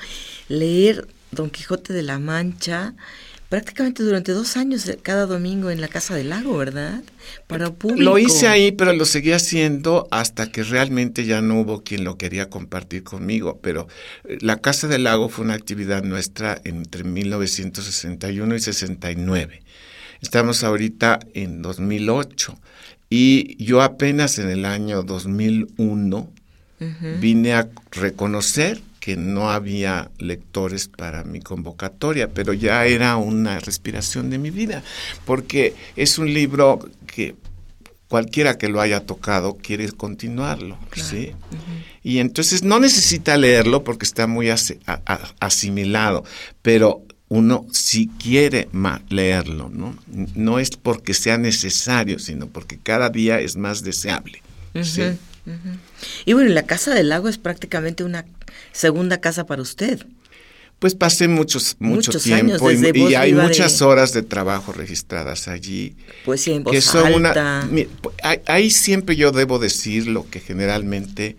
leer 0.48 1.08
Don 1.32 1.50
Quijote 1.50 1.92
de 1.92 2.02
la 2.02 2.18
Mancha 2.18 2.94
prácticamente 3.50 4.04
durante 4.04 4.32
dos 4.32 4.56
años 4.56 4.88
eh, 4.88 4.98
cada 5.02 5.26
domingo 5.26 5.70
en 5.70 5.82
la 5.82 5.88
Casa 5.88 6.14
del 6.14 6.30
Lago, 6.30 6.56
¿verdad? 6.56 7.02
Para 7.48 7.70
público. 7.70 8.02
Lo 8.02 8.16
hice 8.16 8.46
ahí, 8.46 8.72
pero 8.72 8.92
lo 8.94 9.04
seguí 9.04 9.32
haciendo 9.32 10.06
hasta 10.10 10.50
que 10.50 10.62
realmente 10.62 11.26
ya 11.26 11.42
no 11.42 11.60
hubo 11.60 11.82
quien 11.82 12.04
lo 12.04 12.16
quería 12.16 12.48
compartir 12.48 13.02
conmigo. 13.02 13.58
Pero 13.60 13.88
eh, 14.24 14.38
la 14.40 14.58
Casa 14.58 14.86
del 14.86 15.04
Lago 15.04 15.28
fue 15.28 15.44
una 15.44 15.54
actividad 15.54 16.04
nuestra 16.04 16.60
entre 16.64 17.04
1961 17.04 18.54
y 18.54 18.60
69. 18.60 19.62
Estamos 20.22 20.62
ahorita 20.62 21.18
en 21.34 21.60
2008. 21.60 22.56
Y 23.10 23.62
yo 23.62 23.82
apenas 23.82 24.38
en 24.38 24.48
el 24.48 24.64
año 24.64 25.02
2001 25.02 26.30
vine 27.20 27.52
a 27.52 27.68
reconocer 27.90 28.80
que 29.00 29.16
no 29.16 29.50
había 29.50 30.10
lectores 30.18 30.88
para 30.88 31.24
mi 31.24 31.40
convocatoria, 31.40 32.28
pero 32.28 32.52
ya 32.52 32.86
era 32.86 33.16
una 33.16 33.58
respiración 33.58 34.30
de 34.30 34.38
mi 34.38 34.50
vida, 34.50 34.82
porque 35.24 35.74
es 35.96 36.18
un 36.18 36.32
libro 36.32 36.78
que 37.06 37.34
cualquiera 38.08 38.58
que 38.58 38.68
lo 38.68 38.80
haya 38.80 39.00
tocado 39.06 39.56
quiere 39.56 39.90
continuarlo, 39.90 40.78
¿sí? 40.94 41.32
Y 42.02 42.18
entonces 42.18 42.62
no 42.62 42.78
necesita 42.78 43.36
leerlo 43.36 43.84
porque 43.84 44.04
está 44.04 44.26
muy 44.26 44.48
asimilado, 45.40 46.24
pero 46.62 47.02
uno 47.30 47.64
si 47.70 48.08
quiere 48.08 48.68
leerlo, 49.08 49.70
¿no? 49.72 49.96
No 50.34 50.58
es 50.58 50.70
porque 50.70 51.14
sea 51.14 51.38
necesario, 51.38 52.18
sino 52.18 52.48
porque 52.48 52.76
cada 52.76 53.08
día 53.08 53.38
es 53.38 53.56
más 53.56 53.84
deseable. 53.84 54.42
Y 56.26 56.32
bueno, 56.32 56.50
la 56.50 56.64
Casa 56.64 56.92
del 56.92 57.08
Lago 57.08 57.28
es 57.28 57.38
prácticamente 57.38 58.02
una 58.02 58.26
segunda 58.72 59.20
casa 59.20 59.46
para 59.46 59.62
usted. 59.62 60.04
Pues 60.80 60.96
pasé 60.96 61.28
muchos, 61.28 61.76
mucho 61.78 62.18
tiempo 62.18 62.70
y, 62.70 63.14
hay 63.14 63.32
muchas 63.32 63.80
horas 63.80 64.12
de 64.12 64.22
trabajo 64.22 64.72
registradas 64.72 65.46
allí. 65.46 65.94
Pues 66.24 66.40
sí, 66.40 66.52
en 66.52 66.64
voz 66.64 66.94
alta. 66.96 67.68
ahí 68.46 68.70
siempre 68.70 69.14
yo 69.14 69.30
debo 69.30 69.60
decir 69.60 70.08
lo 70.08 70.28
que 70.28 70.40
generalmente 70.40 71.36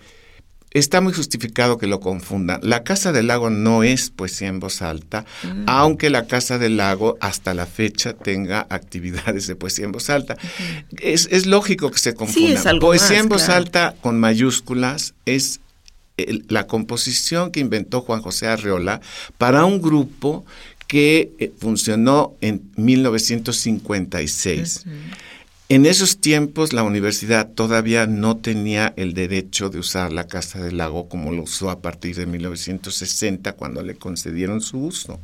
está 0.71 1.01
muy 1.01 1.13
justificado 1.13 1.77
que 1.77 1.87
lo 1.87 1.99
confundan. 1.99 2.59
La 2.63 2.83
Casa 2.83 3.11
del 3.11 3.27
Lago 3.27 3.49
no 3.49 3.83
es 3.83 4.09
poesía 4.09 4.47
en 4.47 4.59
voz 4.59 4.81
alta, 4.81 5.25
aunque 5.67 6.09
la 6.09 6.27
Casa 6.27 6.57
del 6.57 6.77
Lago 6.77 7.17
hasta 7.21 7.53
la 7.53 7.65
fecha 7.65 8.13
tenga 8.13 8.61
actividades 8.69 9.47
de 9.47 9.55
poesía 9.55 9.85
en 9.85 9.91
voz 9.91 10.09
alta. 10.09 10.37
es, 10.99 11.45
lógico 11.45 11.91
que 11.91 11.99
se 11.99 12.13
confundan. 12.13 12.79
poesía 12.79 13.19
en 13.19 13.29
voz 13.29 13.49
alta 13.49 13.95
con 14.01 14.19
mayúsculas 14.19 15.13
es 15.25 15.59
la 16.47 16.67
composición 16.67 17.51
que 17.51 17.59
inventó 17.59 18.01
Juan 18.01 18.21
José 18.21 18.47
Arreola 18.47 19.01
para 19.37 19.65
un 19.65 19.81
grupo 19.81 20.45
que 20.87 21.31
eh, 21.39 21.51
funcionó 21.57 22.35
en 22.41 22.69
1956. 22.75 24.85
En 25.71 25.85
esos 25.85 26.19
tiempos 26.19 26.73
la 26.73 26.83
universidad 26.83 27.47
todavía 27.47 28.05
no 28.05 28.35
tenía 28.35 28.93
el 28.97 29.13
derecho 29.13 29.69
de 29.69 29.79
usar 29.79 30.11
la 30.11 30.27
Casa 30.27 30.59
del 30.61 30.75
Lago 30.75 31.07
como 31.07 31.31
lo 31.31 31.43
usó 31.43 31.69
a 31.69 31.79
partir 31.79 32.17
de 32.17 32.25
1960 32.25 33.53
cuando 33.53 33.81
le 33.81 33.95
concedieron 33.95 34.59
su 34.59 34.79
uso. 34.83 35.17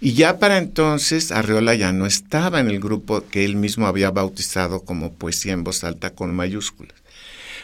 Y 0.00 0.14
ya 0.14 0.40
para 0.40 0.58
entonces 0.58 1.30
Arreola 1.30 1.76
ya 1.76 1.92
no 1.92 2.06
estaba 2.06 2.58
en 2.58 2.68
el 2.68 2.80
grupo 2.80 3.24
que 3.30 3.44
él 3.44 3.54
mismo 3.54 3.86
había 3.86 4.10
bautizado 4.10 4.80
como 4.80 5.12
Poesía 5.12 5.52
en 5.52 5.62
Voz 5.62 5.84
Alta 5.84 6.10
con 6.10 6.34
mayúsculas. 6.34 6.96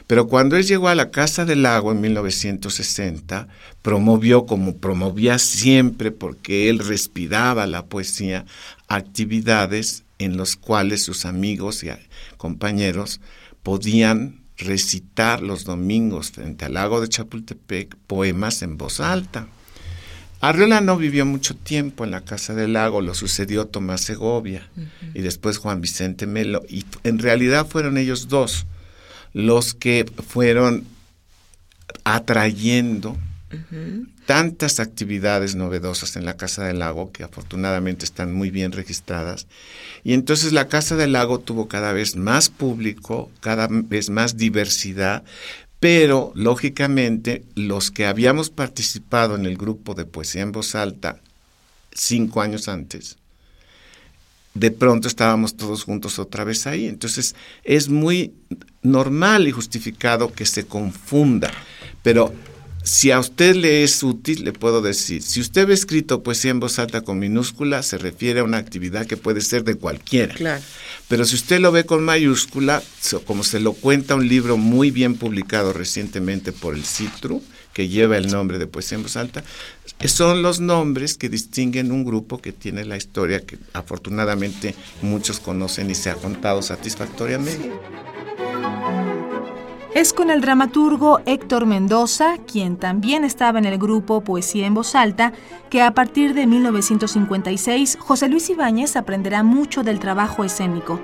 Pero 0.07 0.29
cuando 0.29 0.57
él 0.57 0.65
llegó 0.65 0.87
a 0.87 0.95
la 0.95 1.11
Casa 1.11 1.45
del 1.45 1.65
Lago 1.65 1.91
en 1.91 2.01
1960, 2.01 3.49
promovió, 3.83 4.47
como 4.47 4.77
promovía 4.77 5.41
siempre, 5.41 6.13
porque 6.13 6.71
él 6.71 6.79
respiraba 6.79 7.67
la 7.67 7.87
poesía, 7.87 8.45
actividades 8.87 10.05
en 10.19 10.37
los 10.37 10.57
cuales 10.57 11.03
sus 11.03 11.25
amigos 11.25 11.85
y 11.85 11.89
compañeros 12.37 13.21
podían 13.63 14.43
recitar 14.59 15.43
los 15.43 15.65
domingos 15.65 16.31
frente 16.31 16.65
al 16.65 16.75
lago 16.75 17.01
de 17.01 17.09
Chapultepec 17.09 17.97
poemas 18.07 18.63
en 18.63 18.79
voz 18.79 19.01
alta. 19.01 19.49
Arriola 20.41 20.81
no 20.81 20.97
vivió 20.97 21.25
mucho 21.25 21.57
tiempo 21.57 22.05
en 22.05 22.11
la 22.11 22.21
Casa 22.21 22.55
del 22.55 22.75
Lago, 22.75 23.01
lo 23.01 23.15
sucedió 23.15 23.67
Tomás 23.67 24.03
Segovia 24.03 24.69
y 25.15 25.23
después 25.23 25.57
Juan 25.57 25.81
Vicente 25.81 26.27
Melo, 26.27 26.63
y 26.69 26.85
en 27.05 27.19
realidad 27.19 27.67
fueron 27.67 27.97
ellos 27.97 28.29
dos 28.29 28.67
los 29.33 29.75
que 29.75 30.05
fueron 30.29 30.85
atrayendo 32.05 33.17
tantas 34.27 34.81
actividades 34.81 35.55
novedosas 35.55 36.17
en 36.17 36.25
la 36.25 36.37
Casa 36.37 36.65
del 36.65 36.81
Lago 36.81 37.13
que 37.13 37.23
afortunadamente 37.23 38.05
están 38.05 38.35
muy 38.35 38.51
bien 38.51 38.73
registradas. 38.73 39.47
Y 40.05 40.13
entonces 40.13 40.53
la 40.53 40.69
Casa 40.69 40.97
del 40.97 41.13
Lago 41.13 41.39
tuvo 41.39 41.69
cada 41.69 41.93
vez 41.93 42.17
más 42.17 42.51
público, 42.51 43.31
cada 43.41 43.69
vez 43.71 44.11
más 44.11 44.37
diversidad, 44.37 45.23
pero 45.81 46.33
lógicamente 46.35 47.45
los 47.55 47.91
que 47.91 48.07
habíamos 48.07 48.51
participado 48.51 49.37
en 49.37 49.47
el 49.47 49.57
grupo 49.57 49.95
de 49.95 50.05
poesía 50.05 50.43
en 50.43 50.53
voz 50.53 50.75
alta 50.75 51.21
cinco 51.93 52.43
años 52.43 52.69
antes, 52.69 53.17
de 54.55 54.71
pronto 54.71 55.07
estábamos 55.07 55.57
todos 55.57 55.85
juntos 55.85 56.19
otra 56.19 56.43
vez 56.45 56.67
ahí. 56.67 56.87
Entonces 56.87 57.37
es 57.63 57.89
muy 57.89 58.35
normal 58.83 59.47
y 59.47 59.53
justificado 59.53 60.33
que 60.33 60.47
se 60.47 60.67
confunda, 60.67 61.53
pero 62.03 62.35
si 62.87 63.11
a 63.11 63.19
usted 63.19 63.57
le 63.57 63.83
es 63.83 64.05
útil, 64.05 64.45
le 64.45 64.53
puedo 64.53 64.81
decir, 64.81 65.21
si 65.21 65.41
usted 65.41 65.67
ve 65.67 65.75
escrito 65.75 66.23
poesía 66.23 66.53
en 66.53 66.61
voz 66.61 66.79
alta 66.79 67.01
con 67.01 67.19
minúscula, 67.19 67.83
se 67.83 67.99
refiere 67.99 68.39
a 68.39 68.45
una 68.45 68.59
actividad 68.59 69.07
que 69.07 69.17
puede 69.17 69.41
ser 69.41 69.65
de 69.65 69.75
cualquiera. 69.75 70.33
Claro. 70.35 70.63
Pero 71.09 71.25
si 71.25 71.35
usted 71.35 71.59
lo 71.59 71.73
ve 71.73 71.85
con 71.85 72.05
mayúscula, 72.05 72.81
como 73.25 73.43
se 73.43 73.59
lo 73.59 73.73
cuenta 73.73 74.15
un 74.15 74.29
libro 74.29 74.57
muy 74.57 74.93
bien 74.93 75.17
publicado 75.17 75.73
recientemente 75.73 76.53
por 76.53 76.77
el 76.77 76.85
Citru, 76.85 77.43
que 77.73 77.89
lleva 77.89 78.19
el 78.19 78.29
nombre 78.29 78.59
de 78.59 78.69
poesía 78.69 78.99
en 78.99 79.03
voz 79.03 79.17
alta, 79.17 79.43
son 80.05 80.43
los 80.43 80.61
nombres 80.61 81.19
que 81.19 81.29
distinguen 81.29 81.91
un 81.91 82.05
grupo 82.05 82.41
que 82.41 82.53
tiene 82.53 82.85
la 82.85 82.97
historia 82.97 83.45
que 83.45 83.59
afortunadamente 83.73 84.77
muchos 85.03 85.41
conocen 85.41 85.91
y 85.91 85.97
se 85.97 86.11
ha 86.11 86.15
contado 86.15 86.63
satisfactoriamente. 86.63 87.69
Es 89.97 90.13
con 90.13 90.29
el 90.29 90.43
dramaturgo 90.43 91.21
Héctor 91.25 91.65
Mendoza, 91.65 92.37
quien 92.47 92.77
también 92.77 93.25
estaba 93.25 93.59
en 93.59 93.65
el 93.65 93.79
grupo 93.79 94.21
Poesía 94.21 94.67
en 94.67 94.75
Voz 94.75 94.95
Alta, 94.95 95.33
que 95.71 95.81
a 95.81 95.95
partir 95.95 96.35
de 96.35 96.47
1956 96.47 97.97
José 97.99 98.29
Luis 98.29 98.51
Ibáñez 98.51 98.95
aprenderá 98.97 99.43
mucho 99.43 99.83
del 99.85 99.99
trabajo 99.99 100.45
escénico. 100.45 101.01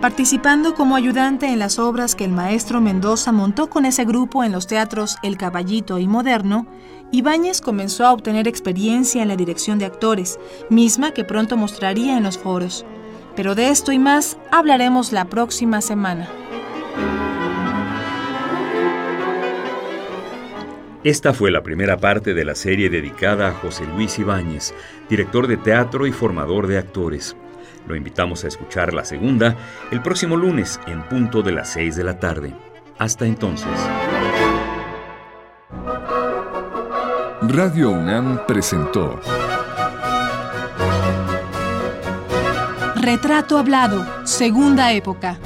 Participando 0.00 0.76
como 0.76 0.94
ayudante 0.94 1.46
en 1.46 1.58
las 1.58 1.80
obras 1.80 2.14
que 2.14 2.24
el 2.24 2.30
maestro 2.30 2.80
Mendoza 2.80 3.32
montó 3.32 3.68
con 3.68 3.86
ese 3.86 4.04
grupo 4.04 4.44
en 4.44 4.52
los 4.52 4.68
teatros 4.68 5.16
El 5.24 5.36
Caballito 5.36 5.98
y 5.98 6.06
Moderno, 6.06 6.68
Ibáñez 7.10 7.60
comenzó 7.60 8.06
a 8.06 8.12
obtener 8.12 8.46
experiencia 8.46 9.22
en 9.22 9.26
la 9.26 9.36
dirección 9.36 9.80
de 9.80 9.86
actores, 9.86 10.38
misma 10.70 11.10
que 11.10 11.24
pronto 11.24 11.56
mostraría 11.56 12.16
en 12.16 12.22
los 12.22 12.38
foros. 12.38 12.86
Pero 13.34 13.56
de 13.56 13.70
esto 13.70 13.90
y 13.90 13.98
más 13.98 14.36
hablaremos 14.52 15.10
la 15.10 15.24
próxima 15.24 15.80
semana. 15.80 16.28
Esta 21.04 21.34
fue 21.34 21.50
la 21.50 21.64
primera 21.64 21.96
parte 21.96 22.32
de 22.32 22.44
la 22.44 22.54
serie 22.54 22.88
dedicada 22.88 23.48
a 23.48 23.52
José 23.54 23.84
Luis 23.86 24.20
Ibáñez, 24.20 24.72
director 25.08 25.48
de 25.48 25.56
teatro 25.56 26.06
y 26.06 26.12
formador 26.12 26.68
de 26.68 26.78
actores. 26.78 27.36
Lo 27.88 27.96
invitamos 27.96 28.44
a 28.44 28.48
escuchar 28.48 28.94
la 28.94 29.04
segunda 29.04 29.56
el 29.90 30.00
próximo 30.00 30.36
lunes 30.36 30.78
en 30.86 31.02
punto 31.02 31.42
de 31.42 31.50
las 31.50 31.72
6 31.72 31.96
de 31.96 32.04
la 32.04 32.20
tarde. 32.20 32.54
Hasta 32.98 33.26
entonces. 33.26 33.68
Radio 37.42 37.90
UNAM 37.90 38.46
presentó 38.46 39.18
Retrato 42.94 43.58
Hablado, 43.58 44.06
Segunda 44.24 44.92
Época. 44.92 45.40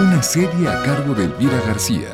Una 0.00 0.22
serie 0.22 0.66
a 0.66 0.82
cargo 0.82 1.12
de 1.12 1.24
Elvira 1.24 1.60
García. 1.66 2.08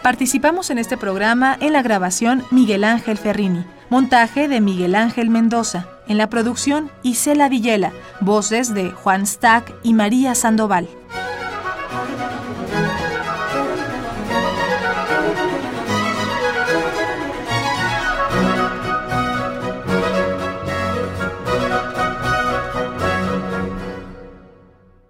Participamos 0.00 0.70
en 0.70 0.78
este 0.78 0.96
programa 0.96 1.58
en 1.60 1.72
la 1.72 1.82
grabación 1.82 2.44
Miguel 2.52 2.84
Ángel 2.84 3.18
Ferrini, 3.18 3.64
montaje 3.90 4.46
de 4.46 4.60
Miguel 4.60 4.94
Ángel 4.94 5.30
Mendoza, 5.30 5.88
en 6.06 6.18
la 6.18 6.30
producción 6.30 6.88
Isela 7.02 7.48
Villela, 7.48 7.92
voces 8.20 8.74
de 8.74 8.92
Juan 8.92 9.26
Stack 9.26 9.74
y 9.82 9.92
María 9.92 10.36
Sandoval. 10.36 10.88